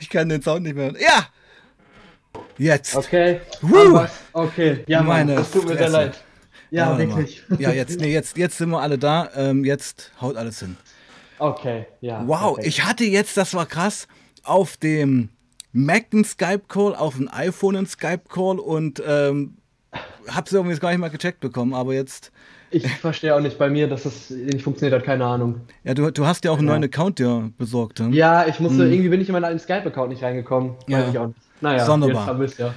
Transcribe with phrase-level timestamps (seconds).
[0.00, 0.96] Ich kann den Sound nicht mehr hören.
[0.98, 1.26] Ja!
[2.58, 2.96] Jetzt.
[2.96, 3.40] Okay.
[3.62, 4.00] Woo!
[4.32, 4.84] Okay.
[4.86, 6.22] Ja, Meine Mann, das tut mir sehr leid.
[6.70, 6.98] Ja, mal.
[6.98, 7.42] wirklich.
[7.58, 9.30] Ja, jetzt, nee, jetzt, jetzt sind wir alle da.
[9.34, 10.76] Ähm, jetzt haut alles hin.
[11.38, 12.22] Okay, ja.
[12.26, 12.66] Wow, perfekt.
[12.66, 14.06] ich hatte jetzt, das war krass,
[14.42, 15.30] auf dem
[15.72, 19.56] Mac einen Skype-Call, auf dem iPhone einen Skype-Call und ähm,
[20.28, 22.30] hab's irgendwie jetzt gar nicht mal gecheckt bekommen, aber jetzt,
[22.72, 25.62] Ich verstehe auch nicht bei mir, dass das nicht funktioniert hat, keine Ahnung.
[25.82, 26.74] ja, du, du hast ja auch einen Ja.
[26.74, 28.10] neuen Account dir besorgt, ne?
[28.14, 30.74] Ja, ich musste, irgendwie bin ich in meinen alten Skype-Account nicht reingekommen.
[30.88, 30.98] Ja.
[31.00, 31.38] Weiß ich auch nicht.
[31.60, 32.14] Naja, Sonderbar.
[32.22, 32.74] jetzt haben wir es ja.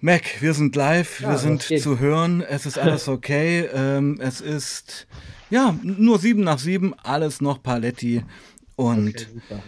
[0.00, 4.40] Mac, wir sind live, Ja, wir sind zu hören, es ist alles okay, ähm, es
[4.42, 5.06] ist,
[5.48, 8.22] ja, nur sieben nach sieben, alles noch Paletti
[8.76, 9.62] und Okay, super.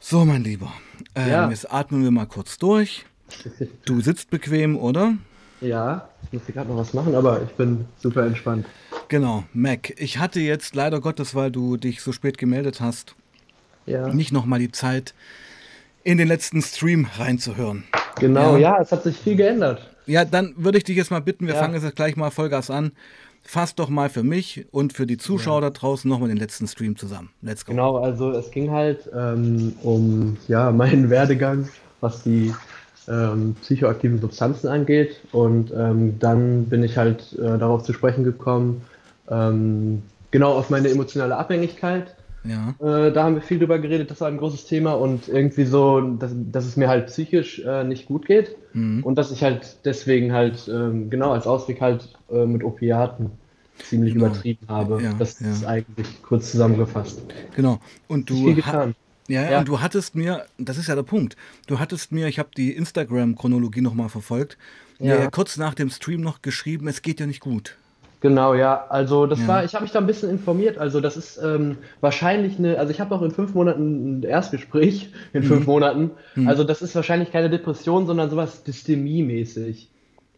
[0.00, 0.72] so, mein Lieber,
[1.14, 1.48] ähm, Ja.
[1.48, 3.04] jetzt atmen wir mal kurz durch.
[3.84, 5.14] Du sitzt bequem, oder?
[5.60, 8.66] Ja, ich muss hier gerade noch was machen, aber ich bin super entspannt.
[9.08, 9.92] Genau, Mac.
[10.00, 13.14] Ich hatte jetzt leider Gottes, weil du dich so spät gemeldet hast,
[13.86, 14.08] Ja.
[14.08, 15.14] nicht nochmal die Zeit,
[16.02, 17.84] in den letzten Stream reinzuhören.
[18.18, 18.76] Genau, Ja.
[18.76, 18.80] ja.
[18.80, 19.86] es hat sich viel geändert.
[20.06, 21.60] Ja, dann würde ich dich jetzt mal bitten, wir Ja.
[21.60, 22.92] fangen jetzt gleich mal Vollgas an.
[23.42, 26.96] Fass doch mal für mich und für die Zuschauer da draußen nochmal den letzten Stream
[26.96, 27.30] zusammen.
[27.42, 27.72] Let's go.
[27.72, 31.68] Genau, also es ging halt ähm, um ja, meinen Werdegang,
[32.00, 32.54] was die
[33.08, 35.20] ähm, psychoaktiven Substanzen angeht.
[35.32, 38.82] Und ähm, dann bin ich halt äh, darauf zu sprechen gekommen,
[39.30, 42.14] ähm, genau auf meine emotionale Abhängigkeit.
[42.42, 45.64] Ja, Äh, da haben wir viel drüber geredet, das war ein großes Thema und irgendwie
[45.64, 49.02] so, dass, dass es mir halt psychisch äh, nicht gut geht Mhm.
[49.04, 53.30] und dass ich halt deswegen halt ähm, genau als Ausweg halt äh, mit Opiaten
[53.82, 54.26] ziemlich Genau.
[54.26, 55.02] übertrieben habe.
[55.02, 55.50] Ja, das ja.
[55.50, 57.20] ist eigentlich kurz zusammengefasst.
[57.56, 57.78] genau.
[58.08, 58.88] Und du, ha.
[59.30, 61.36] Ja, ja, und du hattest mir, das ist ja der Punkt,
[61.66, 64.56] du hattest mir, ich habe die Instagram-Chronologie nochmal verfolgt,
[64.98, 65.16] Ja.
[65.18, 67.76] ja kurz nach dem Stream noch geschrieben, es geht ja nicht gut.
[68.22, 68.84] Genau, ja.
[68.90, 69.48] Also das Ja.
[69.48, 70.76] war, ich habe mich da ein bisschen informiert.
[70.76, 75.08] Also das ist ähm, wahrscheinlich eine, also ich habe auch in fünf Monaten ein Erstgespräch,
[75.32, 76.10] in fünf Monaten.
[76.44, 79.88] Also das ist wahrscheinlich keine Depression, sondern sowas Dystemie-mäßig.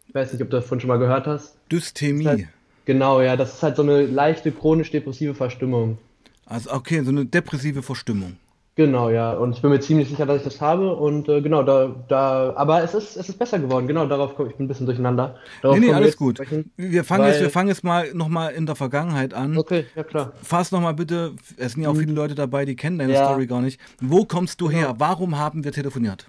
[0.07, 1.55] Ich weiß nicht, ob du davon schon mal gehört hast.
[1.69, 2.47] Ist halt-
[2.85, 5.97] Genau, ja, das ist halt so eine leichte chronisch-depressive Verstimmung.
[6.45, 8.37] Also okay, so eine depressive Verstimmung.
[8.75, 9.33] Genau, ja.
[9.33, 10.95] Und ich bin mir ziemlich sicher, dass ich das habe.
[10.95, 13.85] Und äh, genau, da, da, aber es ist, es ist besser geworden.
[13.87, 15.35] Genau, darauf komme ich bin ein bisschen durcheinander.
[15.61, 16.37] Darauf Nee, nee, wir alles jetzt gut.
[16.37, 16.71] sprechen.
[16.75, 19.55] Wir fangen, jetzt, weil- wir fangen jetzt mal nochmal in der Vergangenheit an.
[19.59, 20.31] Okay, ja klar.
[20.41, 23.25] Fass nochmal bitte, es sind ja auch viele Leute dabei, die kennen deine Ja.
[23.27, 23.79] Story gar nicht.
[24.01, 24.79] Wo kommst du Genau.
[24.79, 24.95] her?
[24.97, 26.27] Warum haben wir telefoniert?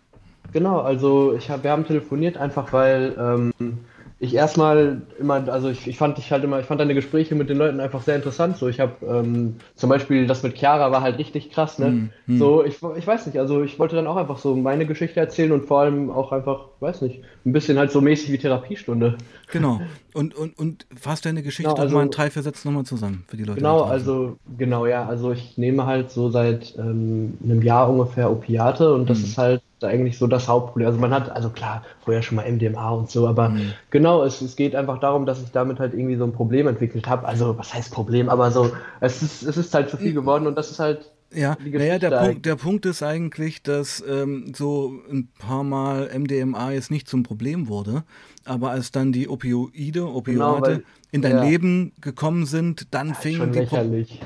[0.53, 3.79] Genau, also ich hab, wir haben telefoniert einfach, weil ähm,
[4.21, 7.51] ich erstmal immer, also ich, ich fand dich halt immer, ich fand deine Gespräche mit
[7.51, 8.57] den Leuten einfach sehr interessant.
[8.57, 12.09] So, ich habe ähm, zum Beispiel das mit Chiara war halt richtig krass, ne?
[12.27, 15.21] Hm, So, ich, ich weiß nicht, also ich wollte dann auch einfach so meine Geschichte
[15.21, 19.19] erzählen und vor allem auch einfach, weiß nicht, ein bisschen halt so mäßig wie Therapiestunde.
[19.53, 19.81] Genau.
[20.15, 23.25] Und, und, und fass deine Geschichte Genau, also- mal in drei, vier Sätzen nochmal zusammen
[23.29, 23.61] für die Leute.
[23.61, 28.95] Genau, also genau, ja, also ich nehme halt so seit ähm, einem Jahr ungefähr Opiate
[28.95, 29.25] und das Mhm.
[29.25, 30.87] ist halt eigentlich so das Hauptproblem.
[30.87, 33.73] Also man hat, also klar, vorher schon mal MDMA und so, aber Mhm.
[33.91, 37.07] genau, es, es geht einfach darum, dass ich damit halt irgendwie so ein Problem entwickelt
[37.09, 37.27] habe.
[37.27, 40.57] Also was heißt Problem, aber so, es ist, es ist halt zu viel geworden und
[40.57, 45.29] das ist halt Ja, naja, der Punkt, der Punkt ist eigentlich, dass ähm, so ein
[45.39, 48.05] paar Mal MDMA jetzt nicht zum Problem wurde,
[48.45, 51.45] aber als dann die Opioide, Opioide Genau, in dein ja.
[51.45, 53.77] Leben gekommen sind, dann schon fingen die Pro.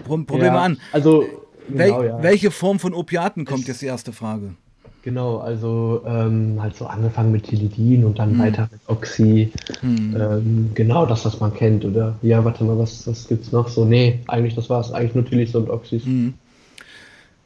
[0.04, 0.78] Pro Probleme Ja, an.
[0.92, 2.22] Also, Wel genau, ja.
[2.22, 4.54] Welche Form von Opiaten kommt Es- jetzt die erste Frage?
[5.02, 8.38] Genau, also ähm, halt so angefangen mit Tilidin und dann Hm.
[8.40, 9.52] weiter mit Oxy.
[9.80, 10.16] Hm.
[10.16, 12.14] Ähm, genau das, was man kennt, oder?
[12.22, 13.84] Ja, warte mal, was, was gibt's noch so?
[13.84, 14.92] Nee, eigentlich das war's.
[14.92, 16.04] Eigentlich nur Tilidin und Oxys.
[16.04, 16.34] Hm.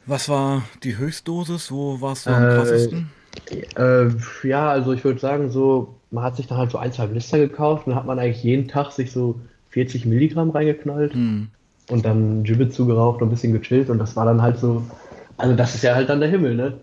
[0.05, 1.71] Was war die Höchstdosis?
[1.71, 3.09] Wo warst du am Äh, krassesten?
[3.75, 4.07] Äh,
[4.47, 7.37] ja, also ich würde sagen, so, man hat sich dann halt so ein, zwei Blister
[7.37, 9.39] gekauft und dann hat man eigentlich jeden Tag sich so
[9.69, 11.47] 40 Milligramm reingeknallt Hm.
[11.89, 14.83] und dann Gibbet zugeraucht und ein bisschen gechillt und das war dann halt so,
[15.37, 16.73] also das ist ja halt dann der Himmel, ne?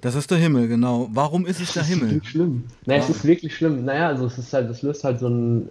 [0.00, 1.08] Das ist der Himmel, genau.
[1.12, 2.20] Warum ist es der Das ist Himmel?
[2.24, 2.64] schlimm.
[2.86, 3.04] Naja, Ja.
[3.08, 3.84] es ist wirklich schlimm.
[3.84, 5.68] Naja, also es ist halt, es löst halt so ein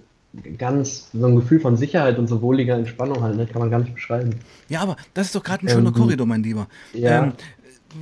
[0.57, 3.47] ganz, so ein Gefühl von Sicherheit und so wohliger Entspannung halt, ne?
[3.47, 4.35] Kann man gar nicht beschreiben.
[4.67, 6.67] Ja, aber das ist doch gerade ein schöner Ähm, Korridor, mein Lieber.
[6.93, 7.23] ja.
[7.25, 7.33] Ähm,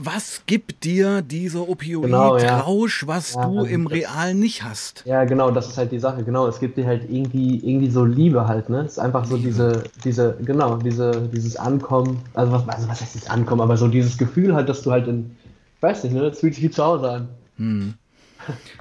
[0.03, 2.59] was gibt dir dieser Genau, ja.
[2.59, 5.03] Opioid-Rausch, was Ja, du also im das- Realen nicht hast?
[5.05, 6.25] Ja, genau, das ist halt die Sache.
[6.25, 8.81] Genau, es gibt dir halt irgendwie, irgendwie so Liebe halt, ne?
[8.81, 13.13] Es ist einfach so diese, diese, genau, diese, dieses Ankommen, also was, also was heißt
[13.15, 15.36] dieses Ankommen, aber so dieses Gefühl halt, dass du halt in,
[15.81, 16.21] weiß nicht, ne?
[16.25, 17.29] Es fühlt sich wie zu Hause an.
[17.57, 17.93] Hm.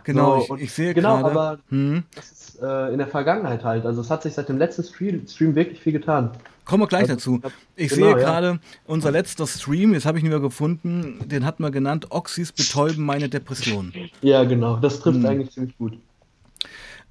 [0.04, 1.31] Genau, So, ich, und- ich sehe genau, gerade.
[1.31, 2.04] aber- Hm.
[2.14, 3.84] Das ist äh, in der Vergangenheit halt.
[3.84, 6.31] Also es hat sich seit dem letzten Stream, Stream wirklich viel getan.
[6.64, 7.40] Kommen wir gleich Also, dazu.
[7.75, 8.19] Ich genau, sehe ja.
[8.19, 12.52] gerade, unser letzter Stream, jetzt habe ich ihn wieder gefunden, den hat man genannt, Oxys
[12.52, 13.93] betäuben meine Depression.
[14.22, 14.76] Ja, genau.
[14.76, 15.26] Das trifft Hm.
[15.26, 15.98] eigentlich ziemlich gut.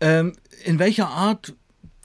[0.02, 0.34] Ähm,
[0.64, 1.54] in welcher Art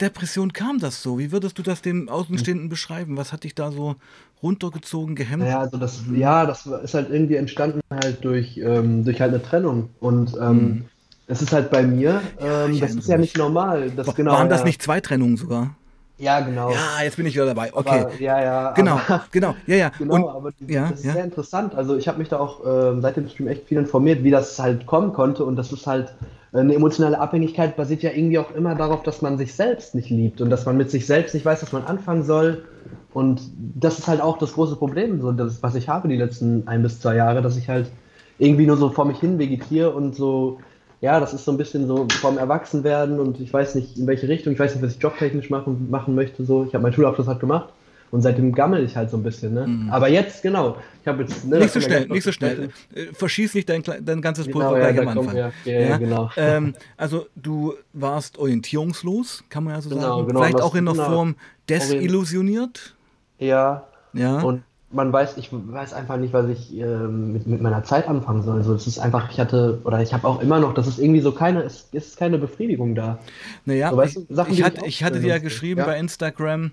[0.00, 1.18] Depression kam das so?
[1.18, 3.16] Wie würdest du das dem Außenstehenden beschreiben?
[3.16, 3.96] Was hat dich da so
[4.42, 5.44] runtergezogen, gehemmt?
[5.44, 9.42] Ja, also das, ja, das ist halt irgendwie entstanden halt durch, ähm, durch halt eine
[9.42, 9.90] Trennung.
[10.00, 10.84] Und ähm, mhm.
[11.26, 13.90] es ist halt bei mir, ähm, das ist ja nicht normal.
[13.90, 14.66] Das, genau, Waren das ja.
[14.66, 15.74] nicht zwei Trennungen sogar?
[16.20, 16.70] Ja, genau.
[16.70, 17.72] Ja, jetzt bin ich wieder dabei.
[17.72, 18.00] Okay.
[18.00, 18.72] Aber, ja, ja.
[18.72, 19.92] Genau, aber, genau, ja, ja.
[19.98, 21.12] Genau, und, aber die, ja, das ist ja.
[21.14, 21.74] sehr interessant.
[21.74, 24.58] Also ich habe mich da auch äh, seit dem Stream echt viel informiert, wie das
[24.58, 25.44] halt kommen konnte.
[25.44, 26.12] Und das ist halt
[26.52, 30.40] eine emotionale Abhängigkeit basiert ja irgendwie auch immer darauf, dass man sich selbst nicht liebt
[30.40, 32.64] und dass man mit sich selbst nicht weiß, was man anfangen soll.
[33.12, 36.66] Und das ist halt auch das große Problem, so das, was ich habe die letzten
[36.66, 37.90] ein bis zwei Jahre, dass ich halt
[38.38, 40.58] irgendwie nur so vor mich hin vegetiere und so
[41.00, 44.28] ja, das ist so ein bisschen so vom Erwachsenwerden und ich weiß nicht in welche
[44.28, 46.44] Richtung, ich weiß nicht, was ich jobtechnisch machen, machen möchte.
[46.44, 46.64] So.
[46.64, 47.72] Ich habe meinen Schulabschluss halt gemacht
[48.10, 49.54] und seitdem gammel ich halt so ein bisschen.
[49.54, 49.66] Ne?
[49.66, 49.90] Mhm.
[49.90, 51.44] Aber jetzt, genau, ich habe jetzt.
[51.44, 52.70] Ne, nicht so schnell, nicht so schnell.
[52.94, 55.36] Äh, verschieß nicht dein, dein ganzes genau, Pulver ja, gleich am Anfang.
[55.36, 56.30] ja, ja, ja, genau.
[56.36, 60.28] Ähm, also du warst orientierungslos, kann man ja so genau, sagen.
[60.28, 61.36] Genau, Vielleicht auch in der Form
[61.68, 62.94] desillusioniert.
[63.38, 63.84] Ja.
[64.12, 64.40] Ja.
[64.40, 68.42] Und man weiß, ich weiß einfach nicht, was ich äh, mit, mit meiner Zeit anfangen
[68.42, 68.58] soll.
[68.58, 71.20] Also es ist einfach, ich hatte, oder ich habe auch immer noch, das ist irgendwie
[71.20, 73.18] so keine, es ist keine Befriedigung da.
[73.64, 75.86] Naja, so, weißt du, Sachen, ich, hatte, ich hatte dir ja geschrieben ja.
[75.86, 76.72] bei Instagram,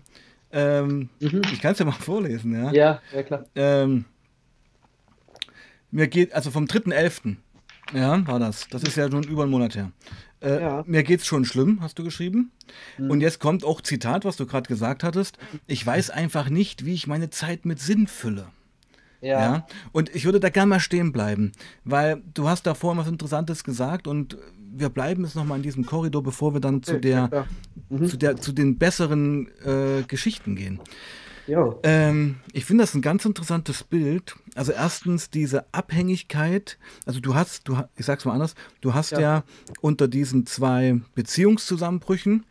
[0.51, 1.41] ähm, mhm.
[1.51, 2.71] ich kann es ja mal vorlesen, ja?
[2.71, 3.45] Ja, ja klar.
[3.55, 4.05] Ähm,
[5.91, 7.37] mir geht, also vom 3.11.,
[7.93, 8.67] ja, war das.
[8.69, 9.91] Das ist ja schon über einen Monat her.
[10.41, 10.83] Äh, ja.
[10.85, 12.51] Mir geht's schon schlimm, hast du geschrieben.
[12.97, 13.09] Mhm.
[13.09, 15.37] Und jetzt kommt auch Zitat, was du gerade gesagt hattest.
[15.67, 18.47] Ich weiß einfach nicht, wie ich meine Zeit mit Sinn fülle.
[19.21, 19.39] Ja.
[19.39, 19.67] ja.
[19.93, 21.53] Und ich würde da gerne mal stehen bleiben,
[21.83, 24.37] weil du hast da vorhin was Interessantes gesagt und
[24.69, 27.45] wir bleiben jetzt nochmal in diesem Korridor, bevor wir dann zu der, ja,
[27.89, 28.07] mhm.
[28.07, 30.79] zu, der zu den besseren äh, Geschichten gehen.
[31.83, 34.35] Ähm, ich finde das ein ganz interessantes Bild.
[34.55, 36.77] Also erstens diese Abhängigkeit.
[37.05, 39.43] Also du hast, du, ich sag's mal anders, du hast ja, ja
[39.81, 42.45] unter diesen zwei Beziehungszusammenbrüchen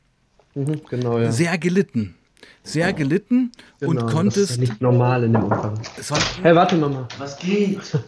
[0.54, 1.30] mhm, genau, ja.
[1.30, 2.14] sehr gelitten.
[2.62, 4.50] Sehr gelitten genau, und konntest.
[4.50, 5.78] Das ist nicht normal in dem Umfang.
[6.42, 7.06] hey, warte Mama.
[7.18, 7.80] Was geht?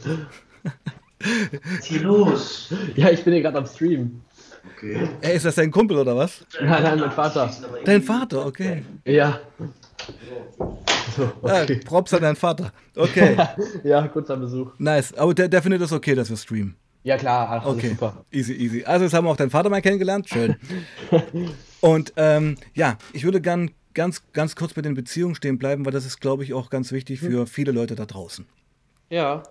[1.21, 2.75] Was ist hier los?
[2.95, 4.23] Ja, ich bin hier gerade am Stream.
[4.77, 5.09] Okay.
[5.21, 6.45] Ey, ist das dein Kumpel oder was?
[6.61, 7.53] Nein, nein, mein Vater.
[7.85, 8.85] Dein Vater, okay.
[9.05, 9.41] Ja.
[11.17, 11.75] So, okay.
[11.75, 12.73] ja, Props an deinen Vater.
[12.95, 13.37] Okay.
[13.85, 14.73] ja, kurzer Besuch.
[14.79, 15.15] Nice.
[15.15, 16.77] Aber der, der findet es okay, dass wir streamen.
[17.03, 17.61] Ja, klar.
[17.63, 17.91] Ach, okay.
[17.91, 18.25] super.
[18.31, 18.85] Easy, easy.
[18.85, 20.29] Also, jetzt haben wir auch deinen Vater mal kennengelernt.
[20.29, 20.57] Schön.
[21.81, 25.93] Und ähm, ja, ich würde gern ganz, ganz kurz bei den Beziehungen stehen bleiben, weil
[25.93, 28.47] das ist, glaube ich, auch ganz wichtig für viele Leute da draußen.
[29.11, 29.43] Ja.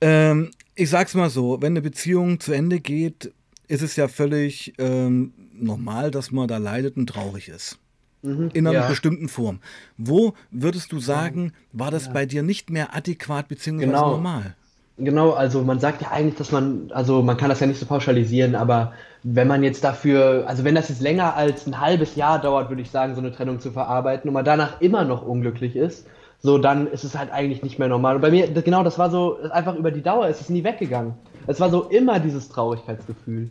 [0.00, 3.32] Ähm, ich sag's mal so: Wenn eine Beziehung zu Ende geht,
[3.66, 7.78] ist es ja völlig ähm, normal, dass man da leidet und traurig ist.
[8.22, 8.88] Mhm, in einer ja.
[8.88, 9.60] bestimmten Form.
[9.96, 12.12] Wo würdest du sagen, war das ja.
[12.12, 13.86] bei dir nicht mehr adäquat bzw.
[13.86, 14.10] Genau.
[14.12, 14.54] normal?
[14.98, 17.84] Genau, also man sagt ja eigentlich, dass man, also man kann das ja nicht so
[17.84, 22.40] pauschalisieren, aber wenn man jetzt dafür, also wenn das jetzt länger als ein halbes Jahr
[22.40, 25.76] dauert, würde ich sagen, so eine Trennung zu verarbeiten und man danach immer noch unglücklich
[25.76, 26.06] ist,
[26.40, 28.16] so dann ist es halt eigentlich nicht mehr normal.
[28.16, 31.14] Und bei mir, genau, das war so, einfach über die Dauer ist es nie weggegangen.
[31.46, 33.50] Es war so immer dieses Traurigkeitsgefühl.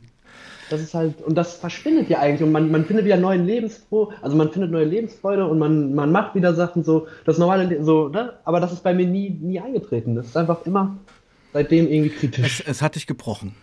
[0.70, 4.12] Das ist halt, und das verschwindet ja eigentlich und man, man findet wieder neuen Lebensfroh,
[4.22, 8.08] also man findet neue Lebensfreude und man, man macht wieder Sachen so, das normale so,
[8.10, 8.34] ne?
[8.46, 10.16] Aber das ist bei mir nie, nie eingetreten.
[10.16, 10.98] Das ist einfach immer
[11.54, 12.62] seitdem irgendwie kritisch.
[12.62, 13.54] Es, es hat dich gebrochen.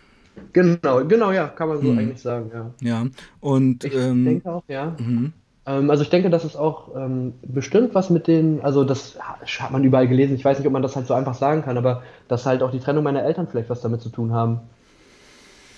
[0.53, 1.99] Genau, genau, ja, kann man so mhm.
[1.99, 2.71] eigentlich sagen, ja.
[2.81, 3.07] Ja,
[3.39, 4.95] und ich ähm, denke auch, ja.
[4.97, 5.33] Mhm.
[5.65, 9.17] Ähm, also ich denke, dass es auch ähm, bestimmt was mit den, also das
[9.59, 11.77] hat man überall gelesen, ich weiß nicht, ob man das halt so einfach sagen kann,
[11.77, 14.59] aber dass halt auch die Trennung meiner Eltern vielleicht was damit zu tun haben.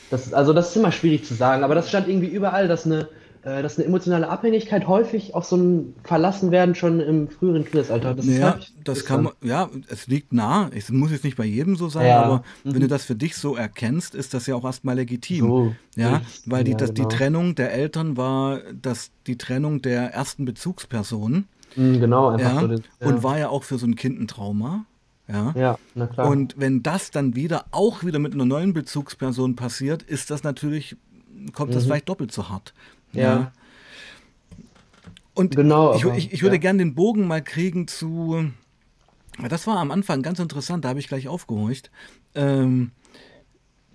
[0.10, 3.08] Das, also das ist immer schwierig zu sagen, aber das stand irgendwie überall, dass eine,
[3.46, 8.16] dass eine emotionale Abhängigkeit häufig auch so ein Verlassenwerden schon im früheren Kindesalter.
[8.16, 10.70] Das ja, das kann man, ja, es liegt nah.
[10.74, 12.24] Es muss jetzt nicht bei jedem so sein, ja.
[12.24, 12.74] aber mhm.
[12.74, 15.48] wenn du das für dich so erkennst, ist das ja auch erstmal legitim.
[15.48, 17.08] So, ja, weil die, ja, das, genau.
[17.08, 21.46] die Trennung der Eltern war das, die Trennung der ersten Bezugsperson.
[21.76, 22.84] Mhm, genau, einfach ja, so den.
[23.00, 24.86] Und war ja auch für so ein Kind ein Trauma.
[25.28, 25.54] Ja?
[25.56, 26.30] ja, na klar.
[26.30, 30.98] Und wenn das dann wieder auch wieder mit einer neuen Bezugsperson passiert, ist das natürlich,
[31.54, 31.88] kommt das mhm.
[31.88, 32.74] vielleicht doppelt so hart.
[33.22, 33.52] Ja.
[35.34, 36.62] Und genau, ich, ich, ich würde ja.
[36.62, 38.52] gerne den Bogen mal kriegen zu,
[39.50, 41.92] das war am Anfang ganz interessant, da habe ich gleich aufgehorcht.
[42.36, 42.92] Ähm,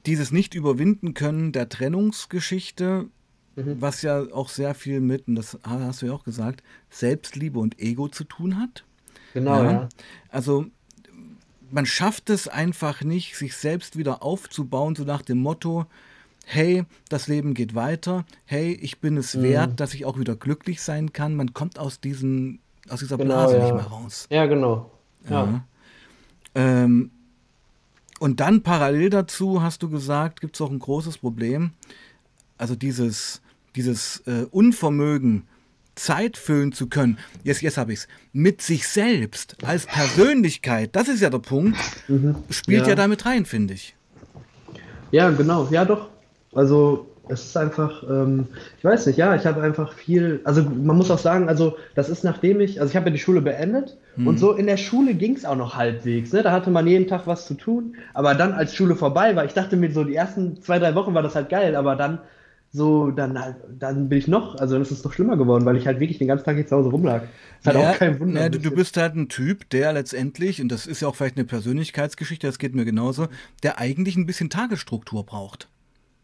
[0.07, 3.09] dieses nicht überwinden können der Trennungsgeschichte,
[3.57, 3.81] mhm.
[3.81, 7.79] was ja auch sehr viel mit, und das hast du ja auch gesagt, Selbstliebe und
[7.81, 8.85] Ego zu tun hat.
[9.33, 9.73] Genau, ja.
[9.73, 9.89] ja.
[10.29, 10.67] Also
[11.71, 15.87] man schafft es einfach nicht, sich selbst wieder aufzubauen, so nach dem Motto,
[16.53, 19.43] hey, das Leben geht weiter, hey, ich bin es mhm.
[19.43, 21.37] wert, dass ich auch wieder glücklich sein kann.
[21.37, 23.65] Man kommt aus, diesen, aus dieser genau, Blase ja.
[23.65, 24.27] nicht mehr raus.
[24.31, 24.91] Ja, genau.
[25.29, 25.45] Ja.
[25.45, 25.65] ja.
[26.55, 27.11] Ähm,
[28.19, 31.73] und dann parallel dazu hast du gesagt, gibt es auch ein großes Problem.
[32.59, 33.41] Also dieses
[33.77, 35.47] dieses äh, Unvermögen,
[35.95, 41.09] Zeit füllen zu können, jetzt, jetzt habe ich es, mit sich selbst als Persönlichkeit, das
[41.09, 41.79] ist ja der Punkt,
[42.09, 42.37] mhm.
[42.49, 42.91] spielt ja.
[42.91, 43.95] ja damit rein, finde ich.
[45.11, 46.09] Ja, genau, ja doch.
[46.53, 50.97] Also es ist einfach, ähm, ich weiß nicht, ja, ich habe einfach viel, also man
[50.97, 53.97] muss auch sagen, also das ist nachdem ich, also ich habe ja die Schule beendet
[54.17, 54.27] mhm.
[54.27, 56.43] und so in der Schule ging es auch noch halbwegs, ne?
[56.43, 59.55] da hatte man jeden Tag was zu tun, aber dann als Schule vorbei war, ich
[59.55, 62.19] dachte mir so, die ersten zwei, drei Wochen war das halt geil, aber dann
[62.73, 63.37] so, dann,
[63.81, 66.19] dann bin ich noch, also dann ist es noch schlimmer geworden, weil ich halt wirklich
[66.19, 67.23] den ganzen Tag jetzt zu Hause rumlag.
[67.59, 68.43] Ist halt ja, auch kein Wunder.
[68.43, 71.37] Ja, du, du, bist halt ein Typ, der letztendlich, und das ist ja auch vielleicht
[71.37, 73.27] eine Persönlichkeitsgeschichte, das geht mir genauso,
[73.65, 75.69] der eigentlich ein bisschen Tagesstruktur braucht.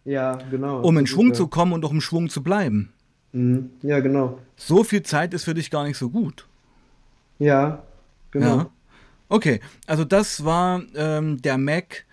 [0.06, 0.80] Ja, genau.
[0.80, 2.92] Um in Schwung zu kommen und auch im Schwung zu bleiben.
[3.32, 3.70] Mhm.
[3.82, 4.38] Ja, genau.
[4.56, 6.46] So viel Zeit ist für dich gar nicht so gut.
[7.38, 7.82] Ja,
[8.30, 8.56] genau.
[8.56, 8.70] Ja.
[9.28, 12.06] Okay, also das war ähm, der Mac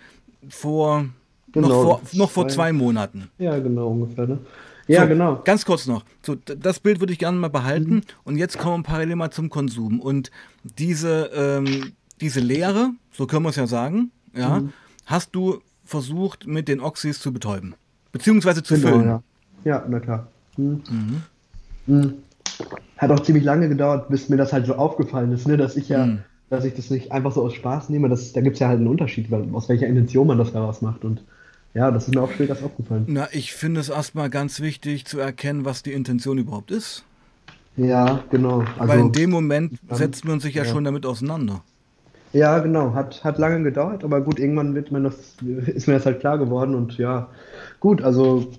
[0.49, 1.05] vor
[1.53, 3.29] Genau, noch vor, noch vor zwei Monaten.
[3.37, 4.25] Ja, genau, ungefähr.
[4.25, 4.39] Ne?
[4.87, 5.41] Ja, so, genau.
[5.45, 6.03] Ganz kurz noch.
[6.23, 7.95] So, das Bild würde ich gerne mal behalten.
[7.95, 8.01] Mhm.
[8.23, 9.99] Und jetzt kommen wir parallel mal zum Konsum.
[9.99, 10.31] Und
[10.63, 14.73] diese, ähm, diese Lehre, so können wir es ja sagen, ja, mhm.
[15.05, 17.75] hast du versucht, mit den Oxys zu betäuben.
[18.13, 19.05] Beziehungsweise zu genau, füllen.
[19.05, 19.23] Ja.
[19.65, 20.27] ja, na klar.
[20.55, 20.81] Mhm.
[20.89, 21.21] mhm.
[21.85, 22.13] Mhm.
[22.97, 25.89] Hat auch ziemlich lange gedauert, bis mir das halt so aufgefallen ist, ne, dass ich
[25.89, 26.19] ja, mhm.
[26.49, 28.07] dass ich das nicht einfach so aus Spaß nehme.
[28.07, 31.03] Das, da gibt es ja halt einen Unterschied, aus welcher Intention man das daraus macht.
[31.03, 31.21] Und
[31.73, 33.05] ja, das ist mir auch später aufgefallen.
[33.07, 37.03] Na, ich finde es erstmal ganz wichtig zu erkennen, was die Intention überhaupt ist.
[37.75, 38.63] Ja, genau.
[38.77, 41.63] Also, Weil in dem Moment dann, setzt man sich ja, ja, schon damit auseinander.
[42.33, 42.93] Ja, genau.
[42.93, 45.35] Hat, hat lange gedauert, aber gut, irgendwann wird man das,
[45.67, 47.29] ist mir das halt klar geworden und ja,
[47.79, 48.51] gut, also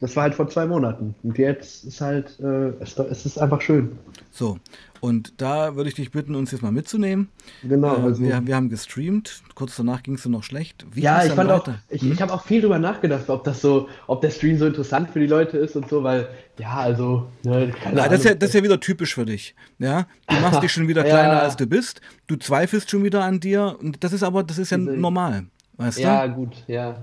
[0.00, 1.14] das war halt vor zwei Monaten.
[1.22, 3.98] Und jetzt ist halt, äh, es, es ist einfach schön.
[4.32, 4.58] So,
[5.02, 7.28] und da würde ich dich bitten, uns jetzt mal mitzunehmen.
[7.64, 7.96] Genau.
[7.96, 10.86] Äh, also wir, wir, haben gestreamt, kurz danach ging es noch schlecht.
[10.92, 11.72] Wie ja, ich fand weiter?
[11.72, 12.12] auch, ich, hm?
[12.12, 15.18] ich habe auch viel drüber nachgedacht, ob das so, ob der Stream so interessant für
[15.18, 18.54] die Leute ist und so, weil, ja, also, ne, ja, das, ist ja, das ist
[18.54, 19.56] ja wieder typisch für dich.
[19.80, 21.38] Ja, du machst dich schon wieder kleiner, ja.
[21.40, 22.00] als du bist.
[22.28, 23.76] Du zweifelst schon wieder an dir.
[23.80, 25.46] Und das ist aber, das ist ja Diese, normal.
[25.78, 26.34] Weißt ja, du?
[26.34, 27.02] gut, ja.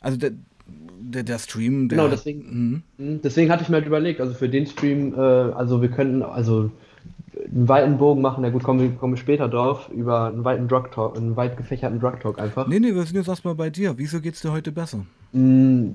[0.00, 0.30] Also der,
[0.66, 3.20] der, der Stream, der, Genau, deswegen, mhm.
[3.20, 6.70] deswegen hatte ich mir halt überlegt, also für den Stream, äh, also wir könnten, also
[7.46, 10.68] einen weiten Bogen machen, na gut, kommen wir, kommen wir später drauf, über einen weiten
[10.68, 12.66] Drug Talk, einen weit gefächerten Drug Talk einfach.
[12.66, 13.94] Nee, nee, wir sind jetzt erstmal bei dir.
[13.96, 15.04] Wieso geht's dir heute besser?
[15.32, 15.90] Mm,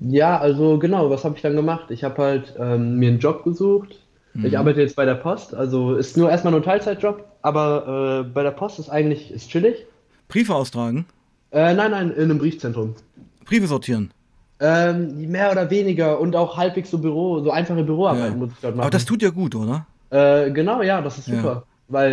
[0.00, 1.90] ja, also genau, was habe ich dann gemacht?
[1.90, 4.00] Ich habe halt ähm, mir einen Job gesucht.
[4.34, 4.46] Mhm.
[4.46, 8.28] Ich arbeite jetzt bei der Post, also ist nur erstmal nur ein Teilzeitjob, aber äh,
[8.28, 9.86] bei der Post ist eigentlich ist chillig.
[10.28, 11.06] Briefe austragen?
[11.50, 12.94] Äh, nein, nein, in einem Briefzentrum.
[13.44, 14.10] Briefe sortieren?
[14.58, 18.36] Ähm, mehr oder weniger und auch halbwegs so Büro, so einfache Büroarbeit ja.
[18.36, 18.84] muss ich dort machen.
[18.84, 19.86] Aber das tut ja gut, oder?
[20.10, 21.42] Äh, genau, ja, das ist super.
[21.42, 21.62] Ja.
[21.88, 22.12] Weil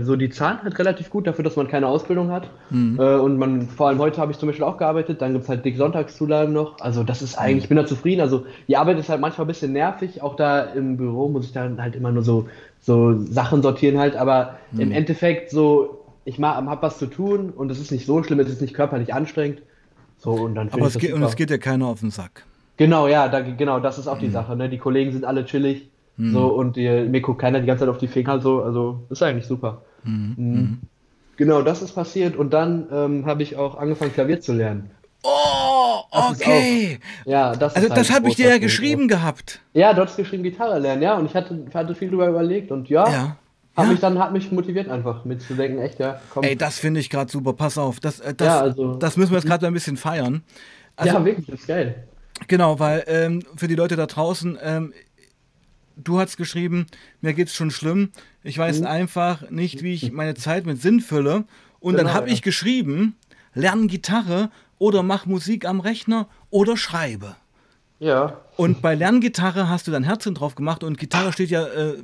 [0.00, 2.48] äh, so die zahlen halt relativ gut dafür, dass man keine Ausbildung hat.
[2.70, 3.00] Mhm.
[3.00, 5.48] Äh, und man, vor allem heute habe ich zum Beispiel auch gearbeitet, dann gibt es
[5.48, 6.80] halt dick Sonntagszulagen noch.
[6.80, 7.62] Also das ist eigentlich, mhm.
[7.62, 8.20] ich bin da zufrieden.
[8.20, 10.22] Also die Arbeit ist halt manchmal ein bisschen nervig.
[10.22, 12.48] Auch da im Büro muss ich dann halt immer nur so,
[12.80, 14.14] so Sachen sortieren halt.
[14.14, 14.80] Aber mhm.
[14.80, 18.48] im Endeffekt so, ich habe was zu tun und es ist nicht so schlimm, es
[18.48, 19.62] ist nicht körperlich anstrengend.
[20.18, 22.44] So, und dann Aber es geht, und es geht ja keiner auf den Sack.
[22.76, 24.32] Genau, ja, da, genau, das ist auch die mhm.
[24.32, 24.56] Sache.
[24.56, 24.68] Ne?
[24.68, 25.88] Die Kollegen sind alle chillig.
[26.18, 26.32] Mhm.
[26.32, 29.22] So, und die, mir guckt keiner die ganze Zeit auf die Finger, so, also ist
[29.22, 29.82] eigentlich super.
[30.04, 30.34] Mhm.
[30.36, 30.78] Mhm.
[31.36, 34.90] Genau, das ist passiert und dann ähm, habe ich auch angefangen, Klavier zu lernen.
[35.22, 36.98] Oh, okay.
[37.00, 39.08] Auch, ja, das Also, das habe ich dir ja geschrieben auch.
[39.08, 39.60] gehabt.
[39.72, 42.88] Ja, du hast geschrieben, Gitarre lernen, ja, und ich hatte, hatte viel drüber überlegt und
[42.88, 43.08] ja.
[43.08, 43.36] ja.
[43.76, 43.92] Hat ja.
[43.92, 46.20] mich dann hat mich motiviert einfach mitzudenken, echt, ja.
[46.30, 46.42] Komm.
[46.42, 47.52] Ey, das finde ich gerade super.
[47.52, 50.42] Pass auf, das, äh, das, ja, also, das müssen wir jetzt gerade ein bisschen feiern.
[50.96, 52.08] Also, ja, wirklich, das ist geil.
[52.48, 54.92] Genau, weil ähm, für die Leute da draußen, ähm,
[56.02, 56.86] du hast geschrieben,
[57.20, 58.10] mir geht es schon schlimm.
[58.42, 58.86] Ich weiß mhm.
[58.86, 61.44] einfach nicht, wie ich meine Zeit mit Sinn fülle.
[61.80, 62.34] Und genau, dann habe ja.
[62.34, 63.16] ich geschrieben,
[63.54, 67.36] lern Gitarre oder mach Musik am Rechner oder schreibe.
[68.00, 68.40] Ja.
[68.56, 71.94] Und bei Lerngitarre hast du dein Herzchen drauf gemacht und Gitarre steht ja äh,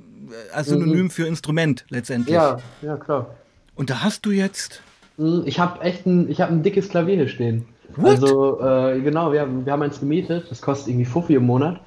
[0.52, 1.10] als Synonym mhm.
[1.10, 2.34] für Instrument letztendlich.
[2.34, 3.34] Ja, ja, klar.
[3.76, 4.82] Und da hast du jetzt.
[5.16, 7.66] Mhm, ich habe echt ein, ich hab ein dickes Klavier hier stehen.
[7.96, 8.10] What?
[8.10, 11.80] Also, äh, genau, wir, wir haben eins gemietet, das kostet irgendwie Fuffi im Monat.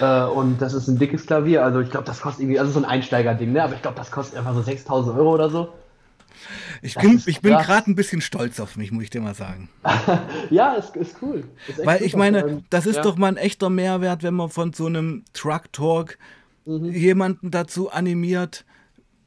[0.00, 1.64] Äh, und das ist ein dickes Klavier.
[1.64, 3.62] Also ich glaube, das kostet irgendwie, also so ein Einsteigerding, ne?
[3.62, 5.68] Aber ich glaube, das kostet einfach so 6000 Euro oder so.
[6.80, 9.34] Ich das bin, ich bin gerade ein bisschen stolz auf mich, muss ich dir mal
[9.34, 9.68] sagen.
[10.50, 11.44] ja, ist, ist cool.
[11.68, 13.02] Ist Weil ich meine, das ist ja.
[13.02, 16.18] doch mal ein echter Mehrwert, wenn man von so einem Truck Talk
[16.64, 16.86] mhm.
[16.86, 18.64] jemanden dazu animiert,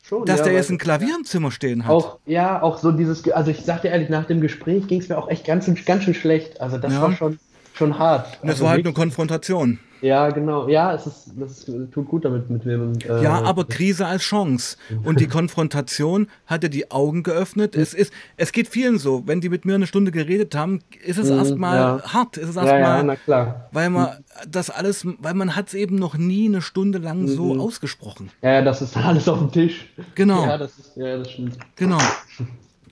[0.04, 1.92] Schon, dass ja, der jetzt ein Klavier im Zimmer stehen hat.
[1.92, 5.10] Auch, ja, auch so dieses, also ich sag dir ehrlich, nach dem Gespräch ging es
[5.10, 6.62] mir auch echt ganz, ganz schön schlecht.
[6.62, 7.02] Also das ja.
[7.02, 7.40] war schon,
[7.76, 8.40] schon hart.
[8.42, 9.80] Und das also war halt eine Konfrontation.
[10.02, 10.68] Ja, genau.
[10.68, 12.94] Ja, es ist, das tut gut damit mit mir.
[13.10, 14.78] Äh, ja, aber Krise als Chance.
[15.04, 17.76] Und die Konfrontation hat dir die Augen geöffnet.
[17.76, 19.24] Es, ist, es geht vielen so.
[19.26, 22.14] Wenn die mit mir eine Stunde geredet haben, ist es mhm, erstmal ja.
[22.14, 22.38] hart.
[22.38, 23.70] Ist es erstmal, ja, ja, na klar.
[23.72, 27.28] weil man das alles, weil man hat es eben noch nie eine Stunde lang mhm.
[27.28, 28.30] so ausgesprochen.
[28.44, 29.88] Ja, das ist alles auf dem Tisch.
[30.14, 30.46] Genau.
[30.46, 31.58] Ja, das ist, ja, das stimmt.
[31.78, 32.00] Genau.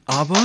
[0.05, 0.37] Aber